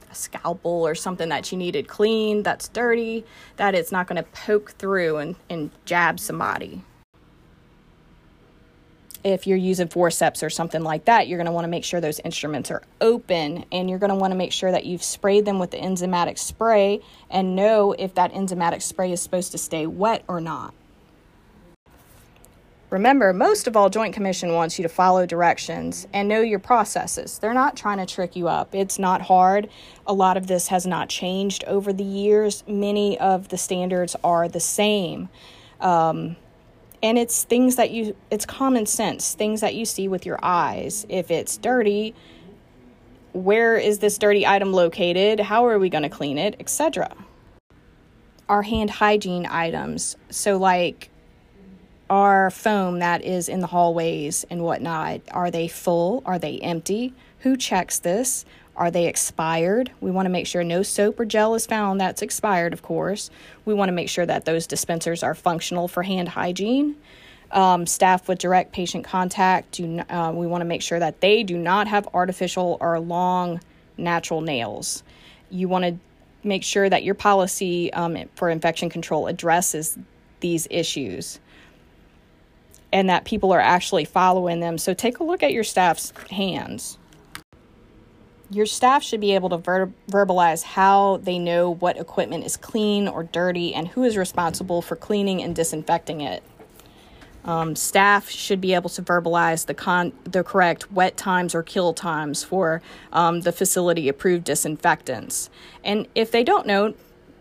a 0.09 0.15
scalpel 0.15 0.87
or 0.87 0.95
something 0.95 1.29
that 1.29 1.51
you 1.51 1.57
needed 1.57 1.87
clean 1.87 2.43
that's 2.43 2.69
dirty, 2.69 3.25
that 3.57 3.75
it's 3.75 3.91
not 3.91 4.07
going 4.07 4.23
to 4.23 4.29
poke 4.31 4.71
through 4.71 5.17
and, 5.17 5.35
and 5.49 5.69
jab 5.85 6.19
somebody. 6.19 6.83
If 9.23 9.47
you're 9.47 9.57
using 9.57 9.89
forceps 9.89 10.43
or 10.43 10.49
something 10.49 10.81
like 10.81 11.05
that, 11.05 11.27
you're 11.27 11.37
going 11.37 11.45
to 11.45 11.51
want 11.51 11.65
to 11.65 11.69
make 11.69 11.83
sure 11.83 11.99
those 11.99 12.19
instruments 12.21 12.71
are 12.71 12.81
open 13.01 13.65
and 13.71 13.89
you're 13.89 13.99
going 13.99 14.11
to 14.11 14.15
want 14.15 14.31
to 14.31 14.37
make 14.37 14.53
sure 14.53 14.71
that 14.71 14.85
you've 14.85 15.03
sprayed 15.03 15.45
them 15.45 15.59
with 15.59 15.71
the 15.71 15.77
enzymatic 15.77 16.37
spray 16.37 17.01
and 17.29 17.55
know 17.55 17.93
if 17.99 18.15
that 18.15 18.31
enzymatic 18.33 18.81
spray 18.81 19.11
is 19.11 19.21
supposed 19.21 19.51
to 19.51 19.57
stay 19.57 19.85
wet 19.85 20.23
or 20.27 20.39
not. 20.39 20.73
Remember, 22.89 23.33
most 23.33 23.67
of 23.67 23.77
all, 23.77 23.89
Joint 23.89 24.15
Commission 24.15 24.53
wants 24.53 24.79
you 24.79 24.83
to 24.83 24.89
follow 24.89 25.27
directions 25.27 26.07
and 26.11 26.27
know 26.27 26.41
your 26.41 26.57
processes. 26.57 27.37
They're 27.37 27.53
not 27.53 27.77
trying 27.77 27.99
to 27.99 28.05
trick 28.07 28.35
you 28.35 28.47
up. 28.47 28.73
It's 28.73 28.97
not 28.97 29.21
hard. 29.21 29.69
A 30.07 30.13
lot 30.13 30.37
of 30.37 30.47
this 30.47 30.69
has 30.69 30.87
not 30.87 31.07
changed 31.07 31.63
over 31.65 31.93
the 31.93 32.03
years. 32.03 32.63
Many 32.67 33.19
of 33.19 33.49
the 33.49 33.59
standards 33.59 34.15
are 34.23 34.47
the 34.47 34.59
same. 34.59 35.29
Um, 35.79 36.35
and 37.01 37.17
it's 37.17 37.43
things 37.43 37.75
that 37.77 37.91
you, 37.91 38.15
it's 38.29 38.45
common 38.45 38.85
sense, 38.85 39.33
things 39.33 39.61
that 39.61 39.75
you 39.75 39.85
see 39.85 40.07
with 40.07 40.25
your 40.25 40.39
eyes. 40.43 41.05
If 41.09 41.31
it's 41.31 41.57
dirty, 41.57 42.13
where 43.33 43.77
is 43.77 43.99
this 43.99 44.17
dirty 44.17 44.45
item 44.45 44.73
located? 44.73 45.39
How 45.39 45.67
are 45.67 45.79
we 45.79 45.89
going 45.89 46.03
to 46.03 46.09
clean 46.09 46.37
it, 46.37 46.55
etc. 46.59 47.11
Our 48.47 48.63
hand 48.63 48.89
hygiene 48.89 49.45
items. 49.45 50.17
So, 50.29 50.57
like, 50.57 51.09
our 52.09 52.49
foam 52.49 52.99
that 52.99 53.23
is 53.23 53.47
in 53.47 53.59
the 53.59 53.67
hallways 53.67 54.43
and 54.49 54.63
whatnot 54.63 55.21
are 55.31 55.51
they 55.51 55.67
full 55.67 56.23
are 56.25 56.39
they 56.39 56.57
empty 56.59 57.13
who 57.39 57.55
checks 57.55 57.99
this 57.99 58.45
are 58.79 58.89
they 58.89 59.07
expired 59.07 59.91
we 60.01 60.09
want 60.09 60.25
to 60.25 60.29
make 60.29 60.47
sure 60.47 60.63
no 60.63 60.81
soap 60.81 61.19
or 61.19 61.25
gel 61.25 61.53
is 61.53 61.65
found 61.65 62.01
that's 62.01 62.21
expired 62.21 62.73
of 62.73 62.81
course 62.81 63.29
we 63.65 63.73
want 63.73 63.89
to 63.89 63.93
make 63.93 64.09
sure 64.09 64.25
that 64.25 64.45
those 64.45 64.65
dispensers 64.65 65.21
are 65.21 65.35
functional 65.35 65.87
for 65.87 66.03
hand 66.03 66.29
hygiene 66.29 66.95
um, 67.51 67.85
staff 67.85 68.27
with 68.27 68.39
direct 68.39 68.71
patient 68.71 69.03
contact 69.03 69.73
do 69.73 69.99
uh, 70.09 70.31
we 70.33 70.47
want 70.47 70.61
to 70.61 70.65
make 70.65 70.81
sure 70.81 70.99
that 70.99 71.21
they 71.21 71.43
do 71.43 71.57
not 71.57 71.87
have 71.87 72.07
artificial 72.13 72.77
or 72.79 72.99
long 72.99 73.59
natural 73.97 74.41
nails 74.41 75.03
you 75.51 75.67
want 75.67 75.85
to 75.85 75.97
make 76.43 76.63
sure 76.63 76.89
that 76.89 77.03
your 77.03 77.15
policy 77.15 77.91
um, 77.93 78.17
for 78.35 78.49
infection 78.49 78.89
control 78.89 79.27
addresses 79.27 79.97
these 80.39 80.67
issues 80.69 81.39
and 82.91 83.09
that 83.09 83.25
people 83.25 83.51
are 83.51 83.59
actually 83.59 84.05
following 84.05 84.59
them. 84.59 84.77
So 84.77 84.93
take 84.93 85.19
a 85.19 85.23
look 85.23 85.43
at 85.43 85.51
your 85.51 85.63
staff's 85.63 86.11
hands. 86.31 86.97
Your 88.51 88.65
staff 88.65 89.03
should 89.03 89.21
be 89.21 89.35
able 89.35 89.49
to 89.49 89.57
ver- 89.57 89.91
verbalize 90.09 90.63
how 90.63 91.17
they 91.17 91.37
know 91.37 91.69
what 91.69 91.97
equipment 91.97 92.45
is 92.45 92.57
clean 92.57 93.07
or 93.07 93.23
dirty 93.23 93.75
and 93.75 93.87
who 93.89 94.03
is 94.03 94.17
responsible 94.17 94.81
for 94.81 94.95
cleaning 94.95 95.41
and 95.43 95.55
disinfecting 95.55 96.21
it. 96.21 96.41
Um, 97.45 97.75
staff 97.75 98.29
should 98.29 98.59
be 98.59 98.73
able 98.73 98.89
to 98.89 99.01
verbalize 99.01 99.65
the 99.65 99.73
con- 99.73 100.13
the 100.23 100.43
correct 100.43 100.91
wet 100.91 101.15
times 101.15 101.55
or 101.55 101.63
kill 101.63 101.93
times 101.93 102.43
for 102.43 102.81
um, 103.13 103.41
the 103.41 103.51
facility 103.51 104.09
approved 104.09 104.43
disinfectants. 104.43 105.49
And 105.83 106.07
if 106.15 106.31
they 106.31 106.43
don't 106.43 106.67
know, 106.67 106.95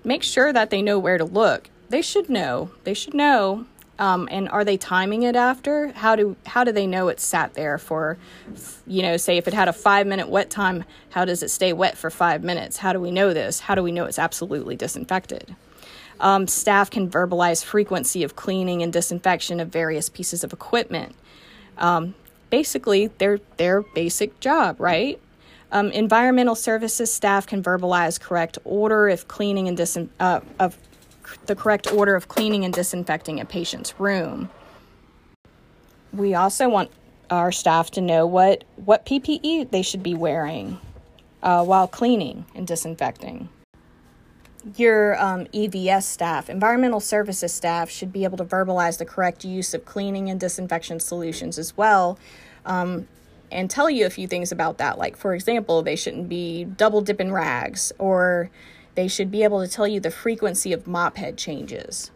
make 0.05 0.23
sure 0.23 0.53
that 0.53 0.71
they 0.71 0.83
know 0.83 0.99
where 0.99 1.19
to 1.19 1.25
look. 1.25 1.71
They 1.89 2.03
should 2.03 2.29
know. 2.29 2.71
They 2.85 2.95
should 2.95 3.15
know 3.15 3.67
um, 3.99 4.29
and 4.31 4.49
are 4.49 4.65
they 4.65 4.77
timing 4.77 5.25
it 5.25 5.35
after? 5.35 5.89
How 5.89 6.15
do 6.15 6.37
how 6.47 6.65
do 6.65 6.73
they 6.73 6.87
know 6.87 7.09
it's 7.09 7.25
sat 7.25 7.55
there 7.55 7.79
for, 7.79 8.17
you 8.87 9.03
know, 9.03 9.17
say 9.17 9.37
if 9.37 9.49
it 9.49 9.55
had 9.55 9.69
a 9.69 9.73
five 9.73 10.07
minute 10.07 10.29
wet 10.29 10.51
time, 10.51 10.85
how 11.11 11.25
does 11.25 11.43
it 11.43 11.51
stay 11.51 11.73
wet 11.73 11.99
for 11.99 12.11
five 12.11 12.45
minutes? 12.45 12.77
How 12.77 12.93
do 12.93 13.01
we 13.01 13.11
know 13.11 13.35
this? 13.35 13.61
How 13.61 13.75
do 13.75 13.83
we 13.83 13.93
know 13.93 14.05
it's 14.05 14.19
absolutely 14.19 14.77
disinfected? 14.77 15.57
Um, 16.21 16.47
staff 16.47 16.91
can 16.91 17.09
verbalize 17.09 17.65
frequency 17.65 18.23
of 18.23 18.37
cleaning 18.37 18.83
and 18.83 18.93
disinfection 18.93 19.61
of 19.61 19.69
various 19.69 20.09
pieces 20.09 20.43
of 20.43 20.53
equipment. 20.53 21.15
Um, 21.77 22.15
basically, 22.51 23.09
their 23.19 23.39
their 23.57 23.83
basic 23.83 24.39
job, 24.41 24.81
right? 24.81 25.21
Um, 25.71 25.91
environmental 25.91 26.55
services 26.55 27.13
staff 27.13 27.47
can 27.47 27.63
verbalize 27.63 28.19
correct 28.19 28.59
order 28.65 29.09
if 29.09 29.29
cleaning 29.29 29.69
and 29.69 29.77
disin- 29.77 30.09
uh, 30.19 30.41
of 30.59 30.79
the 31.47 31.57
correct 31.57 31.93
order 31.93 32.15
of 32.15 32.29
cleaning 32.29 32.65
and 32.65 32.73
disinfecting 32.73 33.41
a 33.41 33.45
patient's 33.45 33.99
room. 33.99 34.51
We 36.13 36.35
also 36.35 36.69
want 36.69 36.91
our 37.31 37.53
staff 37.53 37.91
to 37.93 38.01
know 38.01 38.27
what, 38.27 38.65
what 38.77 39.05
PPE 39.05 39.71
they 39.71 39.83
should 39.83 40.03
be 40.03 40.15
wearing 40.15 40.79
uh, 41.43 41.65
while 41.65 41.87
cleaning 41.87 42.47
and 42.55 42.67
disinfecting. 42.67 43.49
Your 44.77 45.21
um, 45.23 45.45
EVS 45.47 46.03
staff, 46.03 46.51
environmental 46.51 47.01
services 47.01 47.53
staff, 47.53 47.91
should 47.91 48.13
be 48.13 48.25
able 48.25 48.37
to 48.39 48.45
verbalize 48.45 48.99
the 48.99 49.05
correct 49.05 49.45
use 49.45 49.73
of 49.73 49.85
cleaning 49.85 50.31
and 50.31 50.41
disinfection 50.41 51.01
solutions 51.01 51.59
as 51.59 51.77
well. 51.77 52.19
Um, 52.67 53.07
and 53.51 53.71
tell 53.71 53.89
you 53.89 54.05
a 54.05 54.11
few 54.11 54.27
things 54.27 54.53
about 54.53 54.79
that. 54.79 54.99
Like, 54.99 55.17
for 55.17 55.35
example, 55.35 55.83
they 55.83 55.97
shouldn't 55.97 56.29
be 56.29 56.65
double 56.65 57.01
dipping 57.01 57.33
rags 57.33 57.93
or 57.99 58.51
they 58.99 59.07
should 59.07 59.31
be 59.31 59.45
able 59.45 59.65
to 59.65 59.71
tell 59.71 59.87
you 59.87 60.01
the 60.01 60.11
frequency 60.11 60.73
of 60.73 60.89
mop 60.89 61.19
head 61.19 61.39
changes. 61.39 62.11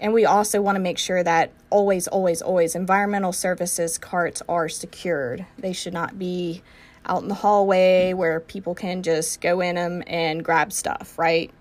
And 0.00 0.12
we 0.12 0.24
also 0.24 0.60
want 0.60 0.74
to 0.74 0.80
make 0.80 0.98
sure 0.98 1.22
that 1.22 1.52
always, 1.70 2.08
always, 2.08 2.42
always 2.42 2.74
environmental 2.74 3.32
services 3.32 3.96
carts 3.96 4.42
are 4.48 4.68
secured. 4.68 5.46
They 5.56 5.72
should 5.72 5.92
not 5.92 6.18
be 6.18 6.64
out 7.06 7.22
in 7.22 7.28
the 7.28 7.36
hallway 7.36 8.14
where 8.14 8.40
people 8.40 8.74
can 8.74 9.04
just 9.04 9.40
go 9.40 9.60
in 9.60 9.76
them 9.76 10.02
and 10.08 10.44
grab 10.44 10.72
stuff, 10.72 11.16
right? 11.16 11.52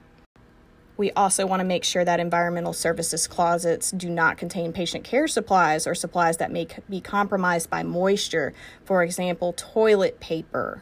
We 0.97 1.11
also 1.11 1.45
want 1.45 1.59
to 1.59 1.63
make 1.63 1.83
sure 1.83 2.03
that 2.03 2.19
environmental 2.19 2.73
services 2.73 3.27
closets 3.27 3.91
do 3.91 4.09
not 4.09 4.39
contain 4.39 4.73
patient 4.73 5.03
care 5.03 5.27
supplies 5.27 5.85
or 5.85 5.93
supplies 5.93 6.37
that 6.37 6.51
may 6.51 6.65
be 6.89 6.99
compromised 6.99 7.69
by 7.69 7.83
moisture. 7.83 8.55
For 8.85 9.03
example, 9.03 9.53
toilet 9.53 10.19
paper, 10.19 10.81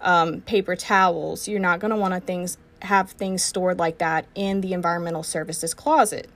um, 0.00 0.40
paper 0.40 0.74
towels. 0.74 1.46
You're 1.46 1.60
not 1.60 1.78
going 1.78 1.92
to 1.92 1.96
want 1.96 2.14
to 2.14 2.20
things 2.20 2.58
have 2.84 3.10
things 3.10 3.42
stored 3.42 3.78
like 3.78 3.98
that 3.98 4.26
in 4.34 4.60
the 4.60 4.72
environmental 4.72 5.22
services 5.22 5.74
closet. 5.74 6.28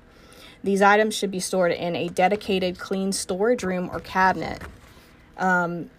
These 0.62 0.82
items 0.82 1.14
should 1.14 1.30
be 1.30 1.40
stored 1.40 1.72
in 1.72 1.94
a 1.94 2.08
dedicated 2.08 2.78
clean 2.78 3.12
storage 3.12 3.62
room 3.62 3.88
or 3.92 4.00
cabinet. 4.00 4.60
Um, 5.36 5.90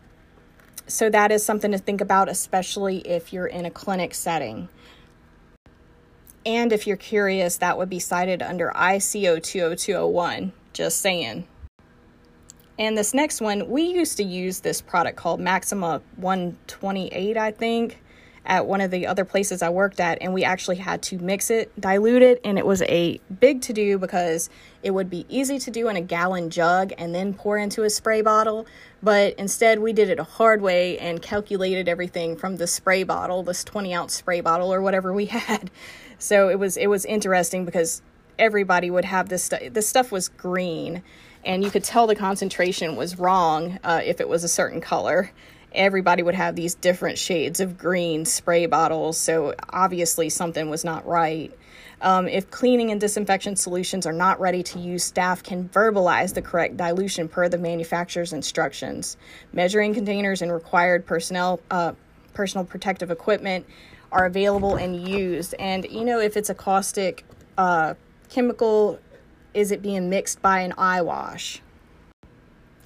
so 0.87 1.09
that 1.09 1.31
is 1.31 1.45
something 1.45 1.71
to 1.71 1.77
think 1.77 2.01
about, 2.01 2.29
especially 2.29 2.99
if 2.99 3.31
you're 3.31 3.47
in 3.47 3.65
a 3.65 3.71
clinic 3.71 4.13
setting. 4.13 4.67
And 6.45 6.73
if 6.73 6.87
you're 6.87 6.97
curious, 6.97 7.57
that 7.57 7.77
would 7.77 7.89
be 7.89 7.99
cited 7.99 8.41
under 8.41 8.71
ICO 8.75 9.41
20201. 9.41 10.51
Just 10.73 10.99
saying. 10.99 11.47
And 12.77 12.97
this 12.97 13.13
next 13.13 13.41
one, 13.41 13.69
we 13.69 13.83
used 13.83 14.17
to 14.17 14.23
use 14.23 14.61
this 14.61 14.81
product 14.81 15.17
called 15.17 15.39
Maxima 15.39 16.01
128, 16.15 17.37
I 17.37 17.51
think, 17.51 18.01
at 18.45 18.65
one 18.65 18.81
of 18.81 18.91
the 18.91 19.07
other 19.07 19.25
places 19.25 19.61
I 19.61 19.69
worked 19.69 19.99
at. 19.99 20.17
And 20.21 20.33
we 20.33 20.43
actually 20.43 20.77
had 20.77 21.01
to 21.03 21.17
mix 21.19 21.49
it, 21.49 21.71
dilute 21.79 22.21
it, 22.21 22.41
and 22.43 22.57
it 22.57 22.65
was 22.65 22.81
a 22.83 23.19
big 23.39 23.61
to 23.63 23.73
do 23.73 23.97
because 23.97 24.49
it 24.81 24.91
would 24.91 25.09
be 25.09 25.25
easy 25.29 25.59
to 25.59 25.71
do 25.71 25.89
in 25.89 25.95
a 25.95 26.01
gallon 26.01 26.49
jug 26.49 26.93
and 26.97 27.13
then 27.13 27.33
pour 27.33 27.57
into 27.57 27.83
a 27.83 27.89
spray 27.89 28.21
bottle. 28.21 28.65
But 29.03 29.33
instead, 29.35 29.79
we 29.79 29.93
did 29.93 30.09
it 30.09 30.19
a 30.19 30.23
hard 30.23 30.61
way 30.61 30.97
and 30.99 31.21
calculated 31.21 31.87
everything 31.87 32.35
from 32.35 32.57
the 32.57 32.67
spray 32.67 33.03
bottle, 33.03 33.43
this 33.43 33.63
20 33.63 33.93
ounce 33.93 34.13
spray 34.13 34.41
bottle 34.41 34.73
or 34.73 34.81
whatever 34.81 35.13
we 35.13 35.25
had. 35.27 35.69
So 36.17 36.49
it 36.49 36.59
was 36.59 36.75
it 36.75 36.87
was 36.87 37.05
interesting 37.05 37.65
because 37.65 38.01
everybody 38.37 38.89
would 38.89 39.05
have 39.05 39.29
this 39.29 39.43
stuff. 39.43 39.61
This 39.71 39.87
stuff 39.87 40.11
was 40.11 40.29
green, 40.29 41.03
and 41.45 41.63
you 41.63 41.71
could 41.71 41.83
tell 41.83 42.07
the 42.07 42.15
concentration 42.15 42.95
was 42.95 43.19
wrong 43.19 43.79
uh, 43.83 44.01
if 44.03 44.19
it 44.19 44.27
was 44.27 44.43
a 44.43 44.47
certain 44.47 44.81
color. 44.81 45.31
Everybody 45.73 46.23
would 46.23 46.35
have 46.35 46.55
these 46.55 46.75
different 46.75 47.17
shades 47.17 47.59
of 47.59 47.77
green 47.77 48.25
spray 48.25 48.65
bottles, 48.65 49.17
so 49.17 49.53
obviously 49.69 50.29
something 50.29 50.69
was 50.69 50.83
not 50.83 51.05
right. 51.05 51.53
Um, 52.01 52.27
if 52.27 52.49
cleaning 52.49 52.91
and 52.91 52.99
disinfection 52.99 53.55
solutions 53.55 54.05
are 54.05 54.13
not 54.13 54.39
ready 54.39 54.63
to 54.63 54.79
use, 54.79 55.03
staff 55.03 55.43
can 55.43 55.67
verbalize 55.69 56.33
the 56.33 56.41
correct 56.41 56.77
dilution 56.77 57.27
per 57.27 57.49
the 57.49 57.57
manufacturer's 57.57 58.33
instructions. 58.33 59.17
Measuring 59.51 59.93
containers 59.93 60.41
and 60.41 60.51
required 60.51 61.05
personnel, 61.05 61.59
uh, 61.69 61.93
personal 62.33 62.65
protective 62.65 63.11
equipment 63.11 63.65
are 64.11 64.25
available 64.25 64.75
and 64.75 65.07
used. 65.07 65.53
And 65.59 65.85
you 65.89 66.05
know, 66.05 66.19
if 66.19 66.37
it's 66.37 66.49
a 66.49 66.55
caustic 66.55 67.25
uh, 67.57 67.95
chemical, 68.29 68.99
is 69.53 69.71
it 69.71 69.81
being 69.81 70.09
mixed 70.09 70.41
by 70.41 70.61
an 70.61 70.73
eye 70.77 71.01
wash? 71.01 71.61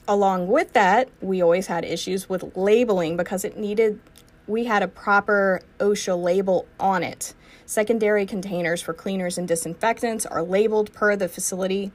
Along 0.07 0.47
with 0.47 0.73
that, 0.73 1.09
we 1.21 1.41
always 1.41 1.67
had 1.67 1.85
issues 1.85 2.27
with 2.27 2.57
labeling 2.57 3.15
because 3.15 3.45
it 3.45 3.57
needed, 3.57 3.99
we 4.47 4.65
had 4.65 4.83
a 4.83 4.87
proper 4.87 5.61
OSHA 5.79 6.21
label 6.21 6.67
on 6.79 7.03
it. 7.03 7.33
Secondary 7.65 8.25
containers 8.25 8.81
for 8.81 8.93
cleaners 8.93 9.37
and 9.37 9.47
disinfectants 9.47 10.25
are 10.25 10.43
labeled 10.43 10.91
per 10.93 11.15
the 11.15 11.29
facility 11.29 11.91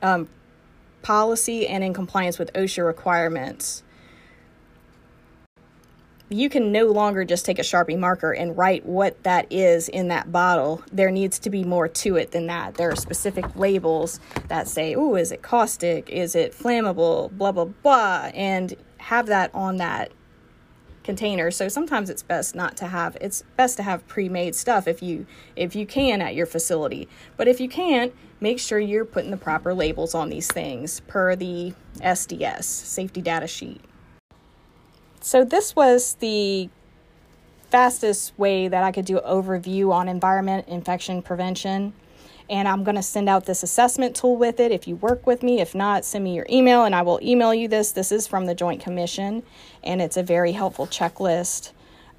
um, 0.00 0.28
policy 1.02 1.68
and 1.68 1.84
in 1.84 1.92
compliance 1.92 2.38
with 2.38 2.50
OSHA 2.54 2.86
requirements 2.86 3.82
you 6.30 6.48
can 6.48 6.70
no 6.70 6.86
longer 6.86 7.24
just 7.24 7.44
take 7.44 7.58
a 7.58 7.62
Sharpie 7.62 7.98
marker 7.98 8.32
and 8.32 8.56
write 8.56 8.86
what 8.86 9.20
that 9.24 9.52
is 9.52 9.88
in 9.88 10.08
that 10.08 10.30
bottle. 10.30 10.82
There 10.92 11.10
needs 11.10 11.40
to 11.40 11.50
be 11.50 11.64
more 11.64 11.88
to 11.88 12.16
it 12.16 12.30
than 12.30 12.46
that. 12.46 12.74
There 12.74 12.90
are 12.90 12.96
specific 12.96 13.56
labels 13.56 14.20
that 14.46 14.68
say, 14.68 14.94
oh, 14.94 15.16
is 15.16 15.32
it 15.32 15.42
caustic? 15.42 16.08
Is 16.08 16.36
it 16.36 16.52
flammable? 16.52 17.32
Blah, 17.32 17.52
blah, 17.52 17.64
blah. 17.64 18.30
And 18.32 18.76
have 18.98 19.26
that 19.26 19.52
on 19.52 19.78
that 19.78 20.12
container. 21.02 21.50
So 21.50 21.68
sometimes 21.68 22.08
it's 22.08 22.22
best 22.22 22.54
not 22.54 22.76
to 22.76 22.86
have 22.86 23.16
it's 23.20 23.42
best 23.56 23.76
to 23.78 23.82
have 23.82 24.06
pre-made 24.06 24.54
stuff 24.54 24.86
if 24.86 25.02
you 25.02 25.26
if 25.56 25.74
you 25.74 25.84
can 25.86 26.22
at 26.22 26.36
your 26.36 26.46
facility. 26.46 27.08
But 27.36 27.48
if 27.48 27.60
you 27.60 27.68
can't, 27.68 28.14
make 28.40 28.60
sure 28.60 28.78
you're 28.78 29.04
putting 29.04 29.32
the 29.32 29.36
proper 29.36 29.74
labels 29.74 30.14
on 30.14 30.28
these 30.28 30.46
things 30.46 31.00
per 31.00 31.34
the 31.34 31.74
SDS, 32.00 32.64
safety 32.64 33.20
data 33.20 33.48
sheet. 33.48 33.80
So 35.20 35.44
this 35.44 35.76
was 35.76 36.14
the 36.14 36.68
fastest 37.70 38.36
way 38.38 38.68
that 38.68 38.82
I 38.82 38.90
could 38.90 39.04
do 39.04 39.18
an 39.18 39.24
overview 39.24 39.92
on 39.92 40.08
environment 40.08 40.66
infection 40.68 41.22
prevention. 41.22 41.92
And 42.48 42.66
I'm 42.66 42.82
going 42.82 42.96
to 42.96 43.02
send 43.02 43.28
out 43.28 43.46
this 43.46 43.62
assessment 43.62 44.16
tool 44.16 44.36
with 44.36 44.58
it 44.58 44.72
if 44.72 44.88
you 44.88 44.96
work 44.96 45.24
with 45.24 45.44
me. 45.44 45.60
If 45.60 45.72
not, 45.72 46.04
send 46.04 46.24
me 46.24 46.34
your 46.34 46.46
email 46.50 46.84
and 46.84 46.96
I 46.96 47.02
will 47.02 47.20
email 47.22 47.54
you 47.54 47.68
this. 47.68 47.92
This 47.92 48.10
is 48.10 48.26
from 48.26 48.46
the 48.46 48.56
Joint 48.56 48.82
Commission 48.82 49.44
and 49.84 50.02
it's 50.02 50.16
a 50.16 50.22
very 50.22 50.50
helpful 50.50 50.88
checklist. 50.88 51.70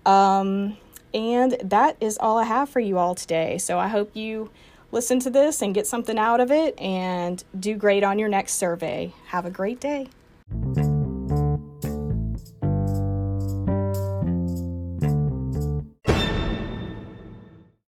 Um, 0.05 0.77
and 1.13 1.57
that 1.61 1.97
is 1.99 2.17
all 2.17 2.37
I 2.37 2.45
have 2.45 2.69
for 2.69 2.79
you 2.79 2.97
all 2.97 3.13
today. 3.13 3.57
So 3.57 3.77
I 3.77 3.89
hope 3.89 4.15
you 4.15 4.49
listen 4.93 5.19
to 5.21 5.29
this 5.29 5.61
and 5.61 5.73
get 5.73 5.85
something 5.85 6.17
out 6.17 6.39
of 6.39 6.49
it 6.49 6.79
and 6.79 7.43
do 7.59 7.75
great 7.75 8.03
on 8.03 8.17
your 8.17 8.29
next 8.29 8.53
survey. 8.53 9.13
Have 9.27 9.45
a 9.45 9.51
great 9.51 9.81
day. 9.81 10.07